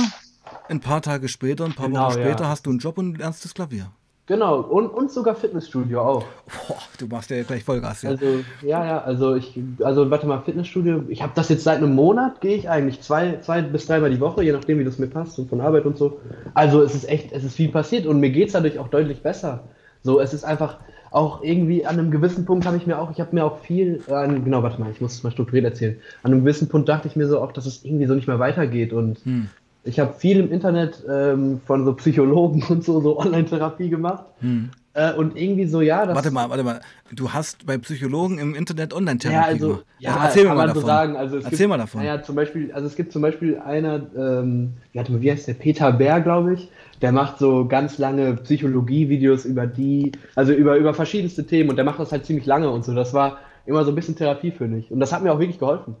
[0.67, 3.43] ein paar Tage später, ein paar genau, Wochen später hast du einen Job und lernst
[3.43, 3.91] das Klavier.
[4.29, 6.23] Genau, und, und sogar Fitnessstudio auch.
[6.67, 8.11] Boah, du machst ja gleich Vollgas, ja.
[8.11, 8.25] Also,
[8.61, 12.39] ja, ja, also ich, also warte mal, Fitnessstudio, ich habe das jetzt seit einem Monat,
[12.39, 15.39] gehe ich eigentlich zwei, zwei bis dreimal die Woche, je nachdem, wie das mir passt
[15.39, 16.19] und von Arbeit und so.
[16.53, 19.23] Also es ist echt, es ist viel passiert und mir geht es dadurch auch deutlich
[19.23, 19.63] besser.
[20.03, 20.77] So, es ist einfach
[21.09, 24.03] auch irgendwie an einem gewissen Punkt habe ich mir auch, ich habe mir auch viel,
[24.05, 25.97] äh, genau, warte mal, ich muss es mal strukturiert erzählen.
[26.21, 28.37] An einem gewissen Punkt dachte ich mir so auch, dass es irgendwie so nicht mehr
[28.37, 29.49] weitergeht und hm
[29.83, 34.25] ich habe viel im Internet ähm, von so Psychologen und so, so Online-Therapie gemacht.
[34.39, 34.69] Hm.
[34.93, 36.05] Äh, und irgendwie so, ja.
[36.05, 36.81] Das warte mal, warte mal.
[37.11, 39.85] Du hast bei Psychologen im Internet Online-Therapie ja, also, gemacht.
[39.99, 40.81] Ja, also erzähl kann mal davon.
[40.81, 41.15] so sagen.
[41.15, 42.03] Also es erzähl gibt, mal davon.
[42.03, 45.53] Ja, zum Beispiel, also es gibt zum Beispiel einer, ähm, wie heißt der?
[45.53, 46.71] Peter Bär, glaube ich.
[47.01, 51.85] Der macht so ganz lange Psychologie-Videos über die, also über, über verschiedenste Themen und der
[51.85, 52.93] macht das halt ziemlich lange und so.
[52.93, 54.91] Das war immer so ein bisschen Therapie für mich.
[54.91, 55.95] Und das hat mir auch wirklich geholfen.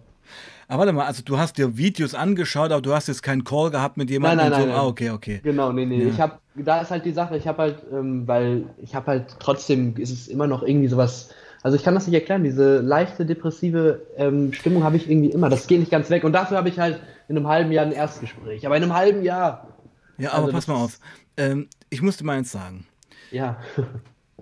[0.69, 3.71] Aber warte mal, also du hast dir Videos angeschaut, aber du hast jetzt keinen Call
[3.71, 4.37] gehabt mit jemandem.
[4.37, 4.67] Nein, nein, so.
[4.67, 5.39] nein, Ah, okay, okay.
[5.43, 6.03] Genau, nee, nee.
[6.03, 6.09] Ja.
[6.09, 9.35] Ich habe, da ist halt die Sache, ich habe halt, ähm, weil ich habe halt
[9.39, 11.29] trotzdem, ist es immer noch irgendwie sowas.
[11.63, 15.49] Also ich kann das nicht erklären, diese leichte depressive ähm, Stimmung habe ich irgendwie immer.
[15.49, 16.23] Das geht nicht ganz weg.
[16.23, 18.63] Und dafür habe ich halt in einem halben Jahr ein Erstgespräch.
[18.67, 19.75] Aber in einem halben Jahr.
[20.19, 20.99] Ja, aber also pass mal auf.
[21.35, 22.85] Ähm, ich musste mal eins sagen.
[23.31, 23.57] Ja.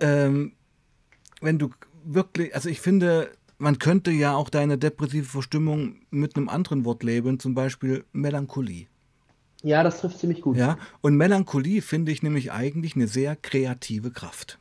[0.00, 0.52] ähm,
[1.40, 1.70] wenn du
[2.04, 7.02] wirklich, also ich finde, man könnte ja auch deine depressive Verstimmung mit einem anderen Wort
[7.02, 8.86] labeln, zum Beispiel Melancholie.
[9.62, 10.56] Ja, das trifft ziemlich gut.
[10.56, 14.58] Ja, und Melancholie finde ich nämlich eigentlich eine sehr kreative Kraft.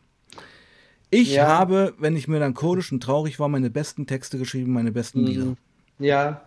[1.10, 1.48] Ich ja.
[1.48, 5.46] habe, wenn ich melancholisch und traurig war, meine besten Texte geschrieben, meine besten Lieder.
[5.46, 5.58] Mhm.
[6.00, 6.42] Ja,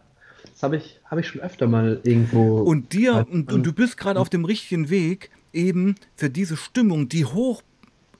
[0.53, 2.59] das habe ich, hab ich schon öfter mal irgendwo.
[2.59, 7.09] Und dir, und, und du bist gerade auf dem richtigen Weg, eben für diese Stimmung,
[7.09, 7.63] die hoch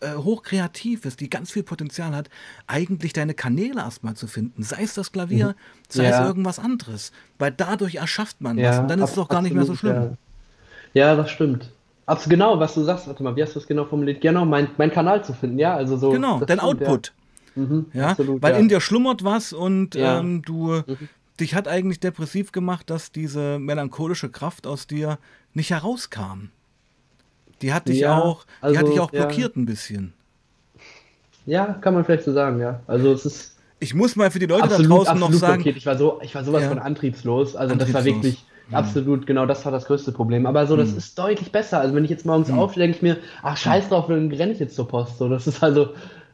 [0.01, 2.31] äh, hochkreativ ist, die ganz viel Potenzial hat,
[2.67, 4.63] eigentlich deine Kanäle erstmal zu finden.
[4.63, 5.55] Sei es das Klavier, mhm.
[5.89, 6.21] sei ja.
[6.21, 7.13] es irgendwas anderes.
[7.39, 9.75] Weil dadurch erschafft man ja, was und dann ist es doch gar nicht mehr so
[9.75, 10.17] schlimm.
[10.95, 11.71] Ja, ja das stimmt.
[12.07, 14.21] Absolut, genau, was du sagst, warte mal, wie hast du das genau formuliert?
[14.21, 16.11] Genau, mein, mein Kanal zu finden, ja, also so.
[16.11, 17.13] Genau, dein stimmt, Output.
[17.55, 18.09] Ja, mhm, ja?
[18.09, 21.09] Absolut, weil in dir schlummert was und ähm, du, mhm.
[21.39, 25.19] dich hat eigentlich depressiv gemacht, dass diese melancholische Kraft aus dir
[25.55, 26.51] nicht herauskam.
[27.63, 29.63] Die hat dich ja, auch, die also, hat dich auch blockiert ja.
[29.63, 30.13] ein bisschen.
[31.47, 32.81] Ja, kann man vielleicht so sagen, ja.
[32.87, 33.57] Also es ist.
[33.81, 35.55] Ich muss mal für die Leute absolut, da draußen noch sagen.
[35.55, 35.77] Blockiert.
[35.77, 36.69] Ich war so, ich war sowas ja.
[36.69, 37.57] von antriebslos.
[37.57, 37.93] Also antriebslos.
[37.93, 40.47] das war wirklich absolut, genau, das war das größte Problem.
[40.47, 40.99] Aber so, das mhm.
[40.99, 41.81] ist deutlich besser.
[41.81, 42.59] Also wenn ich jetzt morgens mhm.
[42.59, 45.19] aufstehe, denke ich mir, ach scheiß drauf, dann renne ich jetzt zur Post.
[45.19, 45.91] So, das ist also.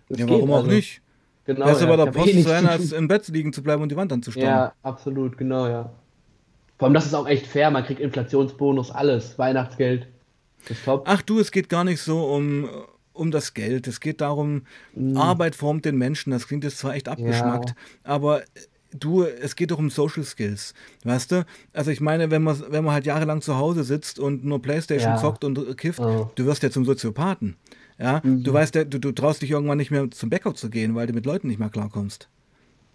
[0.08, 0.64] Das ja, warum also.
[0.64, 1.00] auch nicht?
[1.46, 1.66] Genau.
[1.66, 3.96] Besser ja, bei der Post eh sein, als im Bett liegen zu bleiben und die
[3.96, 4.48] Wand anzustarren.
[4.48, 5.90] Ja, absolut, genau, ja.
[6.78, 7.70] Vor allem, das ist auch echt fair.
[7.70, 10.08] Man kriegt Inflationsbonus, alles, Weihnachtsgeld.
[11.04, 12.68] Ach du, es geht gar nicht so um,
[13.12, 13.86] um das Geld.
[13.86, 14.62] Es geht darum,
[14.94, 15.16] mhm.
[15.16, 16.30] Arbeit formt den Menschen.
[16.30, 17.74] Das klingt jetzt zwar echt abgeschmackt, ja.
[18.04, 18.42] aber
[18.92, 21.46] du, es geht doch um Social Skills, weißt du?
[21.72, 25.12] Also ich meine, wenn man, wenn man halt jahrelang zu Hause sitzt und nur Playstation
[25.12, 25.18] ja.
[25.18, 26.30] zockt und kifft, oh.
[26.34, 27.56] du wirst ja zum Soziopathen.
[27.98, 28.42] Ja, mhm.
[28.42, 31.14] du weißt, du, du traust dich irgendwann nicht mehr zum Bäcker zu gehen, weil du
[31.14, 32.28] mit Leuten nicht mehr klarkommst.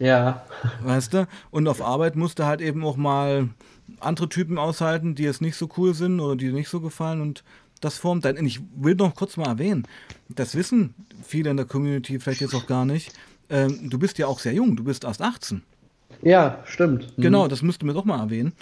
[0.01, 0.43] Ja.
[0.81, 1.27] Weißt du?
[1.51, 3.49] Und auf Arbeit musst du halt eben auch mal
[3.99, 7.21] andere Typen aushalten, die es nicht so cool sind oder die dir nicht so gefallen
[7.21, 7.43] und
[7.81, 8.37] das formt dann.
[8.37, 9.87] Und ich will noch kurz mal erwähnen,
[10.29, 13.13] das wissen viele in der Community vielleicht jetzt auch gar nicht.
[13.49, 15.61] Ähm, du bist ja auch sehr jung, du bist erst 18.
[16.23, 17.17] Ja, stimmt.
[17.17, 17.21] Mhm.
[17.21, 18.53] Genau, das müssten wir doch mal erwähnen.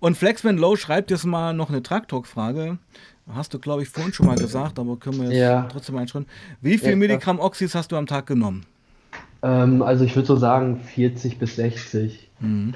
[0.00, 2.78] Und Flexman Low schreibt jetzt mal noch eine Track-Talk-Frage.
[3.32, 5.68] Hast du, glaube ich, vorhin schon mal gesagt, aber können wir jetzt ja.
[5.70, 6.26] trotzdem einschreiben.
[6.60, 8.64] Wie viel ja, Milligramm Oxys hast du am Tag genommen?
[9.42, 12.30] Ähm, also ich würde so sagen 40 bis 60.
[12.40, 12.74] Mhm.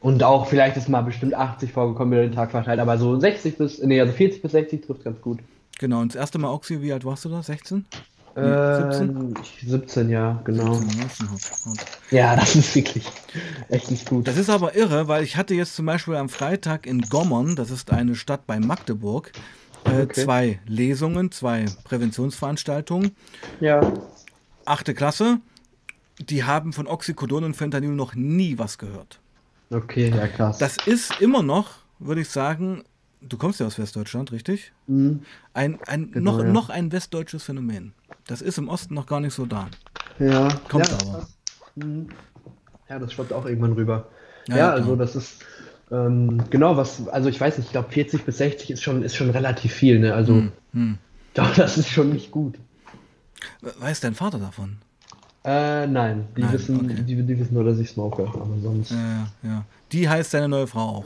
[0.00, 3.56] Und auch vielleicht ist mal bestimmt 80 vorgekommen über den Tag verteilt, aber so 60
[3.56, 5.38] bis, nee, also 40 bis 60 trifft ganz gut.
[5.78, 7.42] Genau, und das erste Mal Oxy, wie alt warst du da?
[7.42, 7.84] 16?
[8.34, 8.42] Nee,
[8.90, 9.34] 17?
[9.66, 10.74] 17, ja, genau.
[10.74, 11.28] 17,
[12.10, 13.04] ja, das ist wirklich
[13.68, 14.26] echt nicht gut.
[14.26, 17.70] Das ist aber irre, weil ich hatte jetzt zum Beispiel am Freitag in Gommern, das
[17.70, 19.32] ist eine Stadt bei Magdeburg,
[19.84, 20.24] äh, okay.
[20.24, 23.12] zwei Lesungen, zwei Präventionsveranstaltungen.
[23.60, 23.92] Ja.
[24.64, 25.40] Achte Klasse,
[26.22, 29.20] die haben von Oxycodon und Fentanyl noch nie was gehört.
[29.70, 30.58] Okay, ja krass.
[30.58, 32.84] Das ist immer noch, würde ich sagen,
[33.20, 34.72] du kommst ja aus Westdeutschland, richtig?
[34.86, 35.22] Mhm.
[35.54, 36.52] Ein, ein, genau, noch, ja.
[36.52, 37.94] noch ein westdeutsches Phänomen.
[38.26, 39.68] Das ist im Osten noch gar nicht so da.
[40.18, 40.48] Ja.
[40.68, 41.28] Kommt ja, aber.
[41.76, 42.08] Mhm.
[42.88, 44.08] Ja, das schwappt auch irgendwann rüber.
[44.48, 45.44] Ja, ja also das ist
[45.90, 49.16] ähm, genau was, also ich weiß nicht, ich glaube 40 bis 60 ist schon, ist
[49.16, 50.14] schon relativ viel, ne?
[50.14, 50.98] Also mhm.
[51.34, 52.56] das ist schon nicht gut.
[53.60, 54.78] Weiß dein Vater davon?
[55.44, 57.02] Äh, nein, die, nein, wissen, okay.
[57.02, 58.92] die, die, wissen nur, dass ich smoke, aber sonst.
[58.92, 59.64] Ja, ja.
[59.90, 61.04] Die heißt deine neue Frau auch?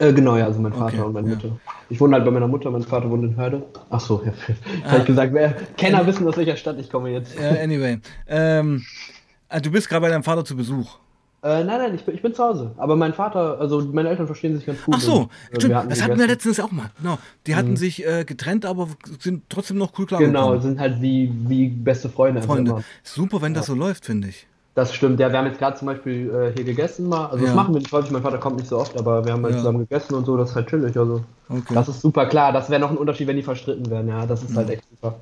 [0.00, 1.34] Äh, genau, ja, also mein Vater okay, und meine ja.
[1.36, 1.56] Mutter.
[1.88, 3.62] Ich wohne halt bei meiner Mutter, mein Vater wohnt in Hörde.
[3.90, 4.32] Ach so, ja,
[4.84, 4.90] ah.
[4.92, 7.38] habe ich gesagt, wer Kenner wissen, aus welcher Stadt ich komme jetzt.
[7.38, 7.98] Ja, anyway.
[8.26, 8.82] Ähm,
[9.48, 10.98] ah, du bist gerade bei deinem Vater zu Besuch.
[11.42, 12.72] Äh, nein, nein, ich bin, ich bin zu Hause.
[12.76, 14.94] Aber mein Vater, also meine Eltern verstehen sich ganz gut.
[14.96, 16.90] Ach so, und, äh, das hatten wir letztens auch mal.
[16.98, 17.18] Genau.
[17.46, 17.76] Die hatten mhm.
[17.76, 22.10] sich äh, getrennt, aber sind trotzdem noch cool klar Genau, sind halt wie, wie beste
[22.10, 22.42] Freunde.
[22.42, 22.84] Freunde.
[23.02, 23.60] Super, wenn ja.
[23.60, 24.46] das so läuft, finde ich.
[24.74, 27.26] Das stimmt, ja, wir haben jetzt gerade zum Beispiel äh, hier gegessen mal.
[27.26, 27.46] Also ja.
[27.46, 29.54] das machen wir nicht häufig, mein Vater kommt nicht so oft, aber wir haben halt
[29.54, 29.58] ja.
[29.58, 30.96] zusammen gegessen und so, das ist halt chillig.
[30.96, 31.74] Also okay.
[31.74, 32.52] das ist super klar.
[32.52, 34.26] Das wäre noch ein Unterschied, wenn die verstritten wären, ja.
[34.26, 35.16] Das ist halt echt super.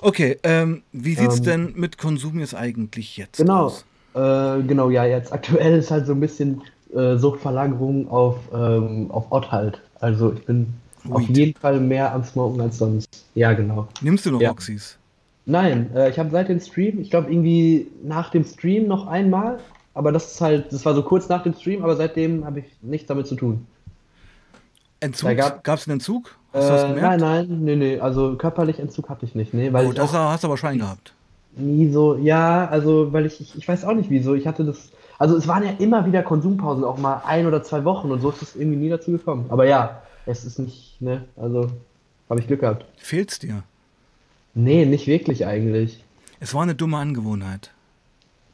[0.00, 3.66] Okay, ähm, wie sieht's ähm, denn mit Konsum jetzt eigentlich jetzt genau.
[3.66, 3.84] aus?
[4.16, 6.62] Äh, genau, ja, jetzt aktuell ist halt so ein bisschen
[6.94, 9.82] äh, Suchtverlagerung auf, ähm, auf Ott halt.
[10.00, 10.72] Also ich bin
[11.04, 11.12] Weed.
[11.12, 13.26] auf jeden Fall mehr am Smoken als sonst.
[13.34, 13.88] Ja, genau.
[14.00, 14.50] Nimmst du noch ja.
[14.50, 14.96] Oxys?
[15.44, 19.58] Nein, äh, ich habe seit dem Stream, ich glaube irgendwie nach dem Stream noch einmal,
[19.92, 22.66] aber das ist halt, das war so kurz nach dem Stream, aber seitdem habe ich
[22.80, 23.66] nichts damit zu tun.
[25.00, 25.36] Entzug?
[25.36, 26.36] Gab es einen Entzug?
[26.54, 29.92] Hast äh, nein, nein, nee, nee, also körperlich Entzug hatte ich nicht, nee, weil oh,
[29.92, 31.12] das hast du aber Schwein gehabt
[31.56, 34.34] nie so, ja, also, weil ich, ich, ich weiß auch nicht wieso.
[34.34, 37.84] Ich hatte das, also es waren ja immer wieder Konsumpausen, auch mal ein oder zwei
[37.84, 39.46] Wochen und so ist es irgendwie nie dazu gekommen.
[39.48, 41.68] Aber ja, es ist nicht, ne, also
[42.28, 42.84] habe ich Glück gehabt.
[42.98, 43.62] Fehlt's dir?
[44.54, 46.02] Nee, nicht wirklich eigentlich.
[46.40, 47.70] Es war eine dumme Angewohnheit.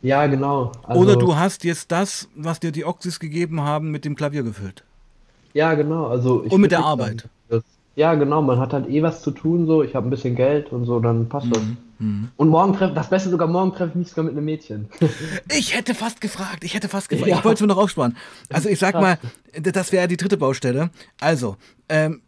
[0.03, 0.73] Ja, genau.
[0.83, 4.43] Also, Oder du hast jetzt das, was dir die Oxys gegeben haben, mit dem Klavier
[4.43, 4.83] gefüllt.
[5.55, 6.07] Ja, genau.
[6.07, 7.29] Also und mit der Arbeit.
[7.49, 7.63] Das,
[7.95, 8.43] ja, genau.
[8.43, 9.83] Man hat halt eh was zu tun, so.
[9.83, 11.53] Ich habe ein bisschen Geld und so, dann passt mhm.
[11.53, 11.63] das.
[12.03, 12.31] Mhm.
[12.37, 14.89] Und morgen treffe, das Beste sogar, morgen treffe ich mich sogar mit einem Mädchen.
[15.57, 17.31] ich hätte fast gefragt, ich hätte fast gefragt.
[17.31, 17.39] Ja.
[17.39, 18.17] Ich wollte es mir noch aufsparen.
[18.51, 19.19] Also ich sag mal,
[19.61, 20.91] das wäre die dritte Baustelle.
[21.21, 21.57] Also,
[21.89, 22.23] ähm,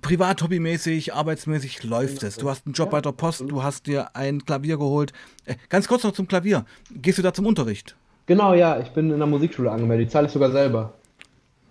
[0.00, 2.36] privat, hobbymäßig, arbeitsmäßig läuft es.
[2.36, 5.12] Du hast einen Job bei der Post, du hast dir ein Klavier geholt.
[5.44, 6.64] Äh, ganz kurz noch zum Klavier.
[6.90, 7.96] Gehst du da zum Unterricht?
[8.24, 10.08] Genau, ja, ich bin in der Musikschule angemeldet.
[10.08, 10.94] Die zahle ich sogar selber.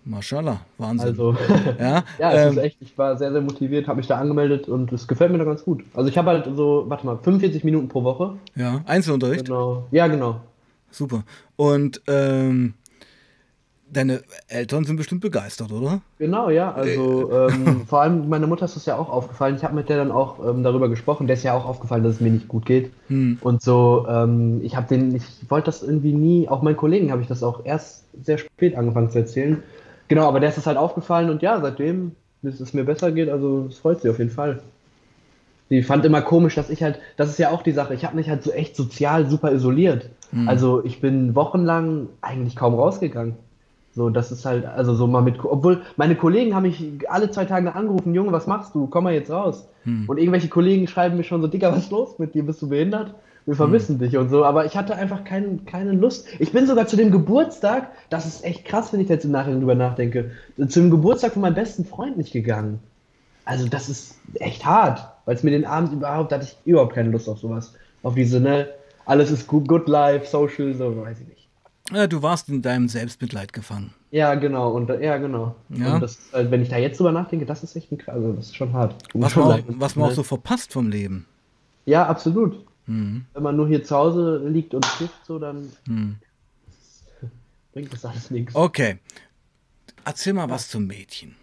[0.03, 1.09] Maschallah, Wahnsinn.
[1.09, 1.35] Also,
[1.79, 4.67] ja, ja es ähm, ist echt, ich war sehr, sehr motiviert, habe mich da angemeldet
[4.67, 5.83] und es gefällt mir da ganz gut.
[5.93, 8.33] Also ich habe halt so, warte mal, 45 Minuten pro Woche.
[8.55, 9.45] Ja, Einzelunterricht?
[9.45, 9.87] Genau.
[9.91, 10.41] Ja, genau.
[10.89, 11.23] Super.
[11.55, 12.73] Und ähm,
[13.91, 16.01] deine Eltern sind bestimmt begeistert, oder?
[16.17, 16.73] Genau, ja.
[16.73, 17.53] Also äh.
[17.53, 19.55] ähm, vor allem meine Mutter ist das ja auch aufgefallen.
[19.55, 21.27] Ich habe mit der dann auch ähm, darüber gesprochen.
[21.27, 22.91] Der ist ja auch aufgefallen, dass es mir nicht gut geht.
[23.07, 23.37] Hm.
[23.41, 27.21] Und so, ähm, ich habe den, ich wollte das irgendwie nie, auch meinen Kollegen habe
[27.21, 29.61] ich das auch erst sehr spät angefangen zu erzählen.
[30.11, 33.29] Genau, aber der ist das halt aufgefallen und ja, seitdem, bis es mir besser geht,
[33.29, 34.61] also es freut sie auf jeden Fall.
[35.69, 38.17] Sie fand immer komisch, dass ich halt, das ist ja auch die Sache, ich habe
[38.17, 40.09] mich halt so echt sozial super isoliert.
[40.33, 40.49] Mhm.
[40.49, 43.35] Also ich bin wochenlang eigentlich kaum rausgegangen.
[43.93, 47.45] So, das ist halt, also so mal mit, obwohl meine Kollegen haben mich alle zwei
[47.45, 48.87] Tage angerufen, Junge, was machst du?
[48.87, 49.67] Komm mal jetzt raus.
[49.83, 50.05] Hm.
[50.07, 52.45] Und irgendwelche Kollegen schreiben mir schon so, Digga, was ist los mit dir?
[52.45, 53.13] Bist du behindert?
[53.45, 53.99] wir vermissen hm.
[53.99, 56.27] dich und so, aber ich hatte einfach kein, keine Lust.
[56.39, 59.59] Ich bin sogar zu dem Geburtstag, das ist echt krass, wenn ich jetzt im Nachhinein
[59.59, 60.31] drüber nachdenke,
[60.67, 62.79] zu dem Geburtstag von meinem besten Freund nicht gegangen.
[63.45, 66.93] Also das ist echt hart, weil es mir den Abend überhaupt, da hatte ich überhaupt
[66.93, 67.73] keine Lust auf sowas.
[68.03, 68.67] Auf diese, ne,
[69.05, 71.40] alles ist good, good life, social, so, weiß ich nicht.
[71.91, 73.93] Ja, du warst in deinem Selbstmitleid gefangen.
[74.11, 75.55] Ja, genau, und ja, genau.
[75.69, 75.95] Ja.
[75.95, 78.55] Und das, wenn ich da jetzt drüber nachdenke, das ist echt ein, also das ist
[78.55, 78.95] schon hart.
[79.13, 81.25] Was man, auch, was man auch so verpasst vom Leben.
[81.85, 82.65] Ja, absolut.
[82.87, 83.25] Mhm.
[83.33, 86.17] Wenn man nur hier zu Hause liegt und trifft, so dann mhm.
[87.73, 88.55] bringt das alles nichts.
[88.55, 88.99] Okay.
[90.03, 91.35] Erzähl mal was zum Mädchen.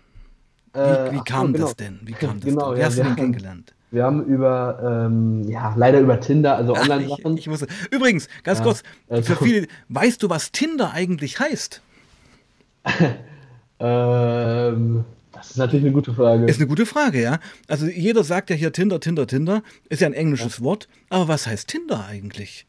[0.73, 1.67] Wie, äh, wie kam so, genau.
[1.67, 2.01] das denn?
[2.03, 2.77] Wie kam das genau, denn?
[2.77, 3.75] Wie ja, hast du den kennengelernt?
[3.91, 7.35] Wir haben über, ähm, ja, leider über Tinder, also Online-Sachen.
[7.39, 7.69] Ich, ich wusste.
[7.91, 11.81] Übrigens, ganz ja, kurz, also, für viele, weißt du, was Tinder eigentlich heißt?
[13.81, 16.47] ähm, das ist natürlich eine gute Frage.
[16.47, 17.39] Ist eine gute Frage, ja.
[17.67, 19.63] Also jeder sagt ja hier Tinder, Tinder, Tinder.
[19.89, 20.65] Ist ja ein englisches ja.
[20.65, 20.89] Wort.
[21.09, 22.67] Aber was heißt Tinder eigentlich?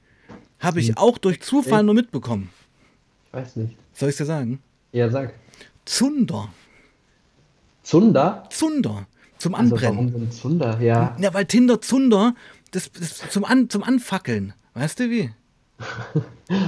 [0.59, 0.97] Habe ich hm.
[0.97, 2.49] auch durch Zufall nur mitbekommen.
[3.27, 3.75] Ich weiß nicht.
[3.93, 4.61] Soll ich dir sagen?
[4.91, 5.33] Ja, sag.
[5.85, 6.49] Zunder.
[7.83, 8.43] Zunder?
[8.51, 9.07] Zunder.
[9.39, 9.97] Zum also Anbrennen.
[9.97, 10.79] warum denn Zunder?
[10.81, 11.15] Ja.
[11.19, 12.35] Ja, weil Tinder Zunder,
[12.71, 14.53] das, das zum, An, zum Anfackeln.
[14.75, 15.31] Weißt du wie?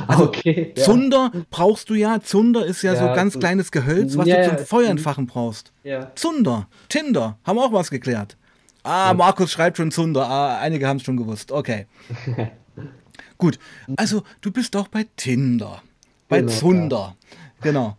[0.07, 1.41] Also okay, Zunder ja.
[1.49, 2.21] brauchst du ja.
[2.21, 5.73] Zunder ist ja, ja so ganz so kleines Gehölz, was ja, du zum Feuerentfachen brauchst.
[6.13, 8.37] Zunder, Tinder, haben auch was geklärt.
[8.83, 10.27] Ah, Markus schreibt schon Zunder.
[10.27, 11.51] Ah, einige haben es schon gewusst.
[11.51, 11.87] Okay.
[13.37, 13.59] Gut.
[13.97, 15.81] Also, du bist doch bei Tinder.
[16.27, 17.15] Bei genau, Zunder.
[17.61, 17.97] Genau.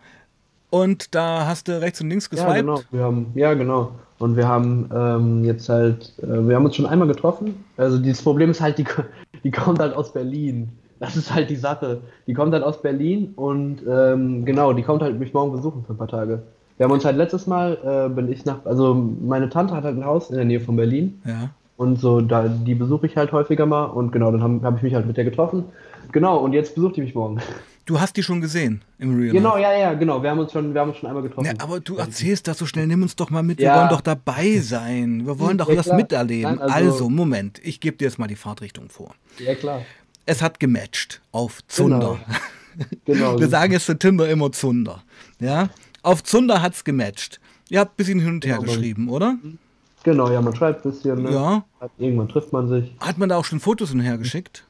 [0.72, 2.54] Und da hast du rechts und links geswiped?
[2.54, 2.80] Ja, genau.
[2.90, 3.92] Wir haben, ja, genau.
[4.18, 7.62] Und wir haben ähm, jetzt halt, äh, wir haben uns schon einmal getroffen.
[7.76, 8.86] Also dieses Problem ist halt, die,
[9.44, 10.70] die kommt halt aus Berlin.
[10.98, 12.00] Das ist halt die Sache.
[12.26, 15.92] Die kommt halt aus Berlin und ähm, genau, die kommt halt mich morgen besuchen für
[15.92, 16.42] ein paar Tage.
[16.78, 19.98] Wir haben uns halt letztes Mal, äh, bin ich nach, also meine Tante hat halt
[19.98, 21.20] ein Haus in der Nähe von Berlin.
[21.26, 21.50] Ja.
[21.76, 23.84] Und so, da, die besuche ich halt häufiger mal.
[23.84, 25.64] Und genau, dann habe hab ich mich halt mit der getroffen.
[26.12, 27.40] Genau, und jetzt besucht die mich morgen.
[27.84, 29.62] Du hast die schon gesehen im Real Genau, Life.
[29.62, 30.22] ja, ja, genau.
[30.22, 31.46] Wir haben uns schon, wir haben uns schon einmal getroffen.
[31.46, 33.60] Ja, aber du erzählst das so schnell, nimm uns doch mal mit.
[33.60, 33.74] Ja.
[33.74, 35.26] Wir wollen doch dabei sein.
[35.26, 35.96] Wir wollen doch ja, das klar.
[35.96, 36.56] miterleben.
[36.56, 39.14] Nein, also, also, Moment, ich gebe dir jetzt mal die Fahrtrichtung vor.
[39.38, 39.82] Ja, klar.
[40.26, 42.18] Es hat gematcht auf Zunder.
[42.78, 42.86] Genau.
[43.04, 43.40] genau.
[43.40, 45.02] Wir sagen jetzt zu Tinder immer Zunder.
[45.40, 45.68] Ja?
[46.02, 47.40] Auf Zunder hat es gematcht.
[47.68, 49.36] Ihr habt ein bisschen hin und her genau, geschrieben, oder?
[50.04, 51.22] Genau, ja, man schreibt ein bisschen.
[51.22, 51.32] Ne?
[51.32, 51.64] Ja.
[51.98, 52.92] Irgendwann trifft man sich.
[53.00, 54.64] Hat man da auch schon Fotos hin und her geschickt?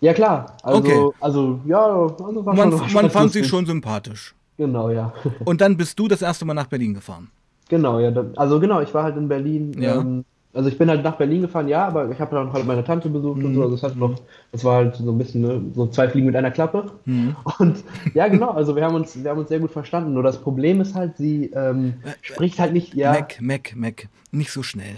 [0.00, 0.56] Ja, klar.
[0.62, 1.16] Also, okay.
[1.20, 4.34] also ja, also war man, schon, man fand sie schon sympathisch.
[4.56, 5.12] Genau, ja.
[5.44, 7.30] Und dann bist du das erste Mal nach Berlin gefahren.
[7.68, 8.12] Genau, ja.
[8.36, 9.74] Also genau, ich war halt in Berlin.
[9.80, 10.00] Ja.
[10.00, 12.82] Ähm, also ich bin halt nach Berlin gefahren, ja, aber ich habe dann halt meine
[12.82, 13.46] Tante besucht mhm.
[13.46, 13.62] und so.
[13.62, 16.34] Also es hat noch, das war halt so ein bisschen ne, so zwei Fliegen mit
[16.34, 16.90] einer Klappe.
[17.04, 17.36] Mhm.
[17.58, 17.84] Und
[18.14, 20.12] ja, genau, also wir haben uns, wir haben uns sehr gut verstanden.
[20.14, 23.12] Nur das Problem ist halt, sie ähm, äh, spricht halt nicht, ja.
[23.12, 24.96] Mac, Mac, Mac, nicht so schnell.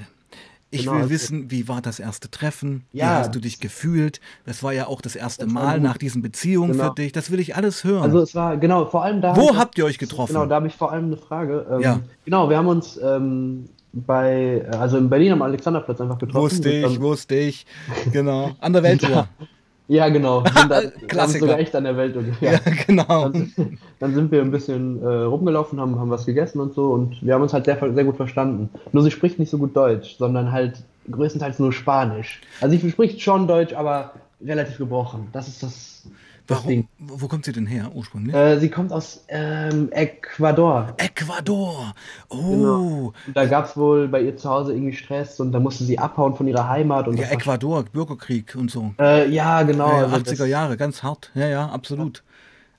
[0.73, 2.85] Ich genau, will also wissen, wie war das erste Treffen?
[2.93, 4.21] Ja, wie hast du dich gefühlt?
[4.47, 6.89] Das war ja auch das erste das Mal nach diesen Beziehungen genau.
[6.89, 7.13] für dich.
[7.13, 8.03] Das will ich alles hören.
[8.03, 9.37] Also es war, genau, vor allem da.
[9.37, 10.33] Wo habt ihr euch getroffen?
[10.33, 11.67] Genau, da habe ich vor allem eine Frage.
[11.71, 12.01] Ähm, ja.
[12.25, 16.43] Genau, wir haben uns ähm, bei, also in Berlin am Alexanderplatz einfach getroffen.
[16.43, 17.67] Wusste ich, wusste ich.
[18.11, 18.53] Genau.
[18.59, 19.29] An der Weltuhr.
[19.89, 20.45] Ja, genau.
[20.45, 21.41] Sind da, Klassiker.
[21.41, 22.17] sogar echt an der Welt.
[22.41, 23.29] Ja, ja genau.
[23.29, 27.21] Dann, dann, sind wir ein bisschen äh, rumgelaufen, haben, haben was gegessen und so und
[27.23, 28.71] wir haben uns halt sehr, sehr gut verstanden.
[28.93, 32.41] Nur sie spricht nicht so gut Deutsch, sondern halt größtenteils nur Spanisch.
[32.61, 34.13] Also sie spricht schon Deutsch, aber
[34.45, 35.29] relativ gebrochen.
[35.33, 36.07] Das ist das.
[36.53, 36.89] Warum?
[36.99, 38.35] Wo kommt sie denn her ursprünglich?
[38.35, 40.95] Äh, sie kommt aus ähm, Ecuador.
[40.97, 41.95] Ecuador!
[42.29, 42.37] Oh!
[42.37, 43.13] Genau.
[43.35, 46.35] Da gab es wohl bei ihr zu Hause irgendwie Stress und da musste sie abhauen
[46.35, 47.09] von ihrer Heimat.
[47.09, 48.95] Und ja, Ecuador, Bürgerkrieg und so.
[48.99, 49.89] Äh, ja, genau.
[49.89, 51.31] Ja, 80er Jahre, ganz hart.
[51.35, 52.19] Ja, ja, absolut.
[52.19, 52.23] Ja.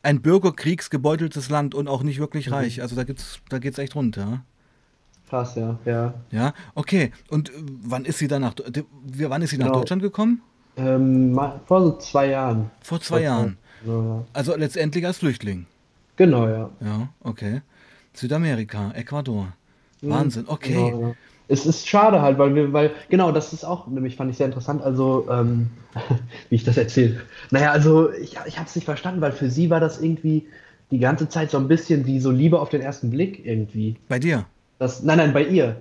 [0.03, 2.53] Ein bürgerkriegsgebeuteltes Land und auch nicht wirklich mhm.
[2.53, 2.81] reich.
[2.81, 4.43] Also da, geht's, da geht's echt runter.
[5.29, 6.13] Krass, ja, ja.
[6.31, 7.11] Ja, okay.
[7.29, 8.53] Und äh, wann ist sie dann nach,
[9.17, 9.79] wann ist sie nach genau.
[9.79, 10.41] Deutschland gekommen?
[10.75, 12.71] Ähm, vor so zwei Jahren.
[12.81, 13.57] Vor zwei vor Jahren.
[13.85, 14.23] Ja.
[14.33, 15.65] Also letztendlich als Flüchtling.
[16.15, 16.69] Genau, ja.
[16.79, 17.61] Ja, okay.
[18.13, 19.53] Südamerika, Ecuador.
[20.01, 20.73] Mhm, Wahnsinn, okay.
[20.73, 21.13] Genau, ja.
[21.49, 24.45] Es ist schade halt, weil wir, weil, genau, das ist auch, nämlich fand ich sehr
[24.45, 25.69] interessant, also, ähm,
[26.49, 27.21] wie ich das erzähle.
[27.51, 30.47] Naja, also, ich, ich habe es nicht verstanden, weil für sie war das irgendwie
[30.91, 33.97] die ganze Zeit so ein bisschen wie so Liebe auf den ersten Blick irgendwie.
[34.07, 34.45] Bei dir?
[34.79, 35.77] Das, nein, nein, bei ihr.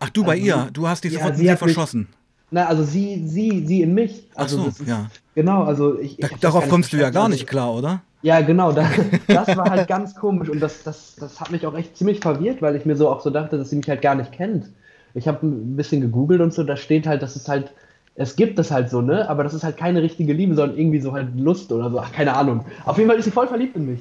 [0.00, 0.68] Ach, du bei also, ihr?
[0.72, 2.00] Du hast dich ja, sofort in sie verschossen.
[2.00, 2.08] Mich,
[2.54, 4.28] na, also sie, sie, sie in mich.
[4.36, 5.10] Also so, ist, ja.
[5.34, 6.18] Genau, also ich.
[6.18, 8.02] Da, darauf kommst du ja gar nicht klar, oder?
[8.22, 8.70] Ja, genau.
[8.70, 8.86] Das,
[9.26, 12.62] das war halt ganz komisch und das, das, das hat mich auch echt ziemlich verwirrt,
[12.62, 14.66] weil ich mir so auch so dachte, dass sie mich halt gar nicht kennt.
[15.14, 17.72] Ich habe ein bisschen gegoogelt und so, da steht halt, dass es halt,
[18.14, 19.28] es gibt es halt so, ne?
[19.28, 21.98] Aber das ist halt keine richtige Liebe, sondern irgendwie so halt Lust oder so.
[21.98, 22.64] Ach, keine Ahnung.
[22.84, 24.00] Auf jeden Fall ist sie voll verliebt in mich.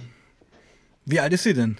[1.07, 1.77] Wie alt ist sie denn?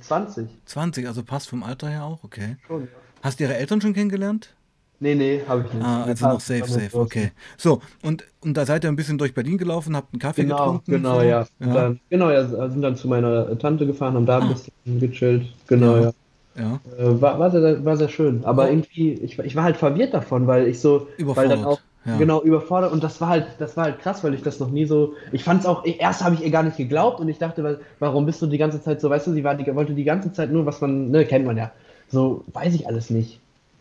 [0.00, 0.46] 20.
[0.46, 2.56] Äh, 20, also passt vom Alter her auch, okay.
[2.66, 2.88] Schon, ja.
[3.22, 4.54] Hast du ihre Eltern schon kennengelernt?
[5.02, 5.84] Nee, nee, habe ich nicht.
[5.84, 7.32] Ah, also noch safe, safe, okay.
[7.56, 10.56] So, und, und da seid ihr ein bisschen durch Berlin gelaufen, habt einen Kaffee genau,
[10.56, 10.92] getrunken?
[10.92, 11.22] Genau, so?
[11.22, 11.46] ja.
[11.58, 11.74] ja.
[11.74, 14.42] Dann, genau, ja, sind dann zu meiner Tante gefahren, haben da ah.
[14.42, 15.46] ein bisschen gechillt.
[15.68, 16.12] Genau, ja.
[16.56, 16.80] ja.
[16.98, 18.44] Äh, war, war, sehr, war sehr schön.
[18.44, 18.66] Aber oh.
[18.66, 21.08] irgendwie, ich, ich war halt verwirrt davon, weil ich so.
[21.16, 21.50] Überfordert.
[21.50, 22.16] Weil dann auch, ja.
[22.16, 22.92] Genau, überfordert.
[22.92, 25.14] Und das war halt, das war halt krass, weil ich das noch nie so.
[25.32, 28.26] Ich fand es auch, erst habe ich ihr gar nicht geglaubt und ich dachte, warum
[28.26, 30.50] bist du die ganze Zeit so, weißt du, sie war die, wollte die ganze Zeit
[30.50, 31.72] nur, was man, ne, kennt man ja.
[32.08, 33.39] So, weiß ich alles nicht.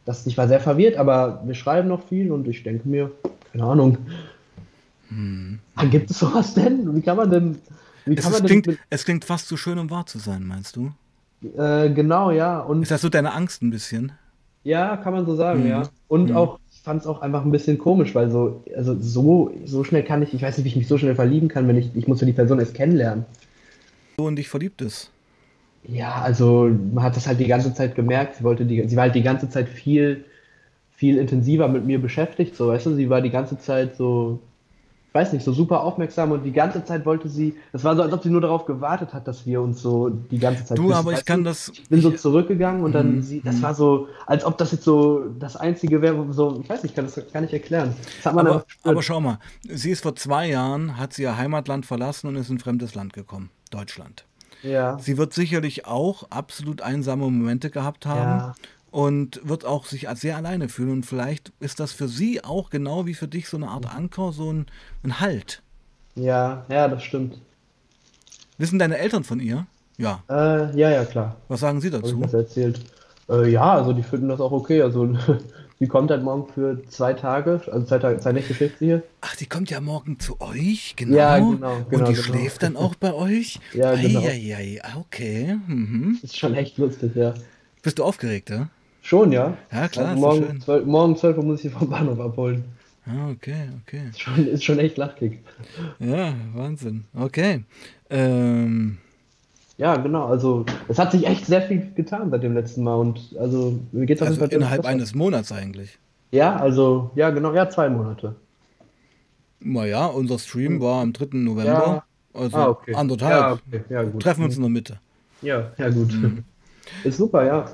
[0.10, 3.12] Das, ich war sehr verwirrt, aber wir schreiben noch viel und ich denke mir,
[3.52, 4.00] keine Ahnung.
[5.10, 5.60] Hm.
[5.92, 6.96] Gibt es sowas denn?
[6.96, 7.60] Wie kann man denn.
[8.06, 10.48] Wie kann es, man klingt, denn es klingt fast zu schön, um wahr zu sein,
[10.48, 10.92] meinst du?
[11.56, 12.60] Äh, genau, ja.
[12.60, 14.12] Und ist das so deine Angst ein bisschen?
[14.64, 15.70] Ja, kann man so sagen, hm.
[15.70, 15.90] ja.
[16.08, 16.38] Und hm.
[16.38, 20.24] auch fand es auch einfach ein bisschen komisch, weil so, also so, so schnell kann
[20.24, 22.20] ich, ich weiß nicht, wie ich mich so schnell verlieben kann, wenn ich, ich muss
[22.20, 23.26] ja die Person erst kennenlernen.
[24.18, 25.12] So in dich verliebt ist.
[25.84, 29.04] Ja, also man hat das halt die ganze Zeit gemerkt, sie wollte die, sie war
[29.04, 30.26] halt die ganze Zeit viel,
[30.92, 34.40] viel intensiver mit mir beschäftigt, so weißt du, sie war die ganze Zeit so
[35.12, 38.14] weiß nicht, so super aufmerksam und die ganze Zeit wollte sie, das war so, als
[38.14, 40.78] ob sie nur darauf gewartet hat, dass wir uns so die ganze Zeit.
[40.78, 41.50] Du, wissen, aber ich kann du?
[41.50, 41.70] das.
[41.70, 43.22] Ich bin so zurückgegangen und dann, mhm.
[43.22, 46.84] sie, das war so, als ob das jetzt so das Einzige wäre, so, ich weiß
[46.84, 47.96] nicht, ich kann das gar nicht erklären.
[48.24, 52.36] aber, aber schau mal, sie ist vor zwei Jahren, hat sie ihr Heimatland verlassen und
[52.36, 54.26] ist in ein fremdes Land gekommen, Deutschland.
[54.64, 54.98] Ja.
[55.00, 58.40] Sie wird sicherlich auch absolut einsame Momente gehabt haben.
[58.40, 58.56] Ja
[58.92, 60.92] und wird auch sich sehr alleine fühlen.
[60.92, 64.32] Und vielleicht ist das für sie auch genau wie für dich so eine Art Anker,
[64.32, 64.66] so ein,
[65.04, 65.62] ein Halt.
[66.16, 67.40] Ja, ja, das stimmt.
[68.58, 69.68] Wissen deine Eltern von ihr?
[69.98, 70.24] Ja.
[70.30, 71.38] Äh, ja, ja, klar.
[71.48, 72.16] Was sagen sie dazu?
[72.16, 72.82] Ich das erzählt.
[73.30, 74.82] Äh, ja, also die finden das auch okay.
[74.82, 75.06] Also
[75.80, 79.04] die kommt halt morgen für zwei Tage, also zwei, Tage, zwei Nächte schläft sie hier.
[79.22, 81.16] Ach, die kommt ja morgen zu euch, genau.
[81.16, 81.56] Ja, genau.
[81.58, 82.16] genau Und die genau.
[82.16, 83.60] schläft dann auch bei euch?
[83.74, 84.20] ja, genau.
[84.20, 85.58] Eieiei, okay.
[85.68, 86.20] Mhm.
[86.22, 87.34] Ist schon echt lustig, ja.
[87.82, 88.70] Bist du aufgeregt, ja?
[89.02, 89.58] Schon, ja.
[89.72, 90.10] Ja, klar.
[90.10, 92.66] Also morgen, 12, morgen 12 Uhr muss ich vom Bahnhof abholen.
[93.06, 94.02] Ah, okay, okay.
[94.10, 95.40] Ist schon, ist schon echt lachkick.
[96.00, 97.06] Ja, Wahnsinn.
[97.16, 97.64] Okay.
[98.10, 98.98] Ähm.
[99.80, 100.26] Ja, genau.
[100.26, 102.96] Also, es hat sich echt sehr viel getan seit dem letzten Mal.
[102.96, 105.98] Und also, mir geht's also innerhalb eines Monats eigentlich.
[106.32, 108.36] Ja, also, ja, genau, ja, zwei Monate.
[109.62, 111.30] Naja, unser Stream war am 3.
[111.32, 111.72] November.
[111.72, 112.04] Ja.
[112.34, 112.94] Also ah, okay.
[112.94, 113.32] anderthalb.
[113.32, 113.84] Ja, okay.
[113.90, 114.22] ja, gut.
[114.22, 115.00] Treffen wir uns in der Mitte.
[115.42, 116.12] Ja, ja, gut.
[116.12, 116.44] Mhm.
[117.06, 117.66] Ist super, ja.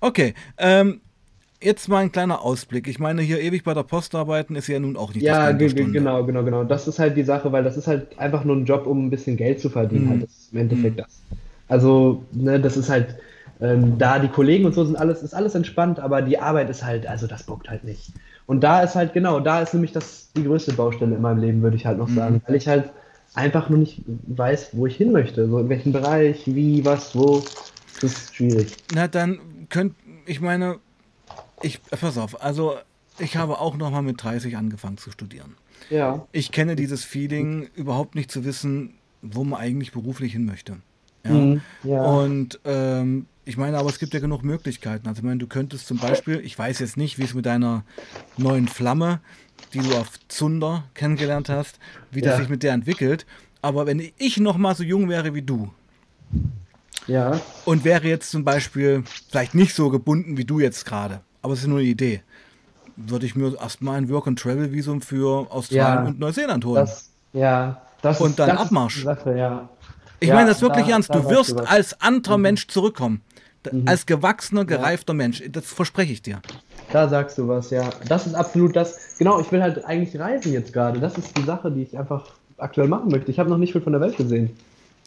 [0.00, 1.00] Okay, ähm,
[1.64, 2.86] jetzt mal ein kleiner Ausblick.
[2.88, 5.72] Ich meine, hier ewig bei der Post arbeiten ist ja nun auch nicht ja, das
[5.72, 6.64] Ja, genau, genau, genau.
[6.64, 9.10] Das ist halt die Sache, weil das ist halt einfach nur ein Job, um ein
[9.10, 10.04] bisschen Geld zu verdienen.
[10.04, 10.10] Mhm.
[10.10, 10.22] Halt.
[10.24, 11.02] Das ist im Endeffekt mhm.
[11.02, 11.22] das.
[11.68, 13.16] Also, ne, das ist halt
[13.60, 16.84] ähm, da die Kollegen und so sind alles, ist alles entspannt, aber die Arbeit ist
[16.84, 18.12] halt, also das bockt halt nicht.
[18.46, 21.62] Und da ist halt, genau, da ist nämlich das die größte Baustelle in meinem Leben,
[21.62, 22.16] würde ich halt noch mhm.
[22.16, 22.42] sagen.
[22.46, 22.90] Weil ich halt
[23.34, 25.48] einfach nur nicht weiß, wo ich hin möchte.
[25.48, 27.42] So in welchem Bereich, wie, was, wo.
[28.00, 28.76] Das ist schwierig.
[28.94, 29.38] Na, dann
[29.70, 29.94] könnt,
[30.26, 30.76] ich meine,
[31.64, 32.76] ich, pass auf, also
[33.18, 35.54] ich habe auch noch mal mit 30 angefangen zu studieren.
[35.90, 36.26] Ja.
[36.32, 40.76] Ich kenne dieses Feeling, überhaupt nicht zu wissen, wo man eigentlich beruflich hin möchte.
[41.24, 41.30] Ja.
[41.30, 42.02] Mhm, ja.
[42.02, 45.06] Und ähm, ich meine, aber es gibt ja genug Möglichkeiten.
[45.08, 47.84] Also ich meine, du könntest zum Beispiel, ich weiß jetzt nicht, wie es mit deiner
[48.36, 49.20] neuen Flamme,
[49.72, 51.78] die du auf Zunder kennengelernt hast,
[52.10, 52.30] wie ja.
[52.30, 53.26] das sich mit der entwickelt.
[53.62, 55.70] Aber wenn ich noch mal so jung wäre wie du,
[57.06, 57.40] ja.
[57.64, 61.60] und wäre jetzt zum Beispiel vielleicht nicht so gebunden wie du jetzt gerade, aber es
[61.60, 62.22] ist nur eine Idee,
[62.96, 66.86] würde ich mir erstmal ein Work-and-Travel-Visum für Australien ja, und Neuseeland holen.
[66.86, 69.04] Das, ja, das und dann das Abmarsch.
[69.04, 69.68] Sache, ja.
[70.20, 71.14] Ich ja, meine das wirklich da, ernst.
[71.14, 72.42] Du wirst als anderer mhm.
[72.44, 73.20] Mensch zurückkommen.
[73.70, 73.86] Mhm.
[73.86, 75.12] Als gewachsener, gereifter.
[75.12, 75.42] Mensch.
[75.50, 76.40] Das verspreche ich dir.
[76.92, 77.90] Da sagst du was, ja.
[78.08, 79.18] Das ist absolut das.
[79.18, 80.98] Genau, ich will halt eigentlich reisen jetzt gerade.
[80.98, 82.24] Das ist die Sache, die ich einfach
[82.56, 83.30] aktuell machen möchte.
[83.30, 84.56] Ich habe noch nicht viel von der Welt gesehen.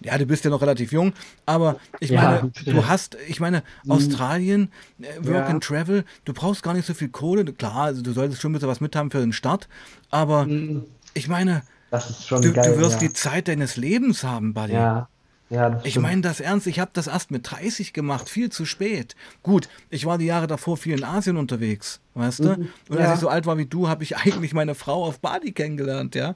[0.03, 1.13] Ja, du bist ja noch relativ jung,
[1.45, 3.91] aber ich meine, ja, du hast, ich meine, mhm.
[3.91, 5.45] Australien, äh, Work ja.
[5.47, 7.45] and Travel, du brauchst gar nicht so viel Kohle.
[7.45, 9.67] Klar, also du solltest schon ein bisschen was mit haben für den Start,
[10.11, 10.85] aber mhm.
[11.13, 14.73] ich meine, du, geil, du, wirst die Zeit deines Lebens haben, Buddy.
[14.73, 15.09] Ja.
[15.49, 19.15] Ja, ich meine das ernst, ich habe das erst mit 30 gemacht, viel zu spät.
[19.43, 22.49] Gut, ich war die Jahre davor viel in Asien unterwegs, weißt du?
[22.49, 22.69] Mhm.
[22.89, 25.53] Und als ich so alt war wie du, habe ich eigentlich meine Frau auf Bali
[25.53, 26.35] kennengelernt, ja.